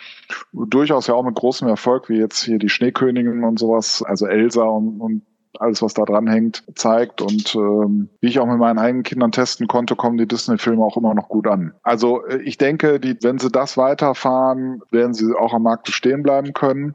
[0.53, 4.65] Durchaus ja auch mit großem Erfolg, wie jetzt hier die Schneekönigin und sowas, also Elsa
[4.65, 5.23] und, und
[5.61, 7.21] alles, was da dran hängt, zeigt.
[7.21, 10.97] Und ähm, wie ich auch mit meinen eigenen Kindern testen konnte, kommen die Disney-Filme auch
[10.97, 11.75] immer noch gut an.
[11.83, 16.23] Also äh, ich denke, die, wenn sie das weiterfahren, werden sie auch am Markt stehen
[16.23, 16.95] bleiben können.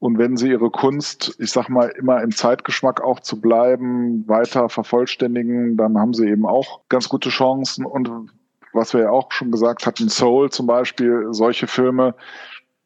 [0.00, 4.68] Und wenn sie ihre Kunst, ich sag mal, immer im Zeitgeschmack auch zu bleiben, weiter
[4.68, 7.84] vervollständigen, dann haben sie eben auch ganz gute Chancen.
[7.84, 8.08] Und
[8.72, 12.14] was wir ja auch schon gesagt hatten, Soul zum Beispiel, solche Filme,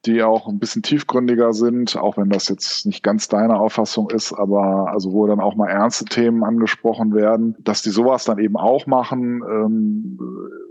[0.07, 4.32] die auch ein bisschen tiefgründiger sind, auch wenn das jetzt nicht ganz deine Auffassung ist,
[4.32, 8.57] aber also wo dann auch mal ernste Themen angesprochen werden, dass die sowas dann eben
[8.57, 10.18] auch machen, ähm,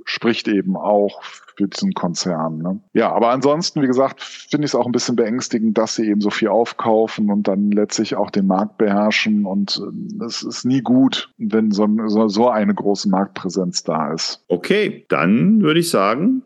[0.03, 1.23] spricht eben auch
[1.55, 2.57] für diesen Konzern.
[2.57, 2.79] Ne?
[2.93, 6.21] Ja, aber ansonsten, wie gesagt, finde ich es auch ein bisschen beängstigend, dass sie eben
[6.21, 10.81] so viel aufkaufen und dann letztlich auch den Markt beherrschen und äh, es ist nie
[10.81, 14.43] gut, wenn so, so, so eine große Marktpräsenz da ist.
[14.49, 16.43] Okay, dann würde ich sagen,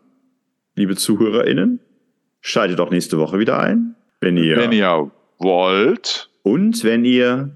[0.76, 1.80] liebe ZuhörerInnen,
[2.48, 3.96] Schaltet auch nächste Woche wieder ein.
[4.20, 6.30] Wenn ihr, wenn ihr wollt.
[6.44, 7.50] Und wenn ihr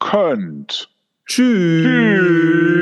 [0.00, 0.90] könnt.
[1.26, 1.84] Tschüss.
[1.84, 2.81] Tschüss.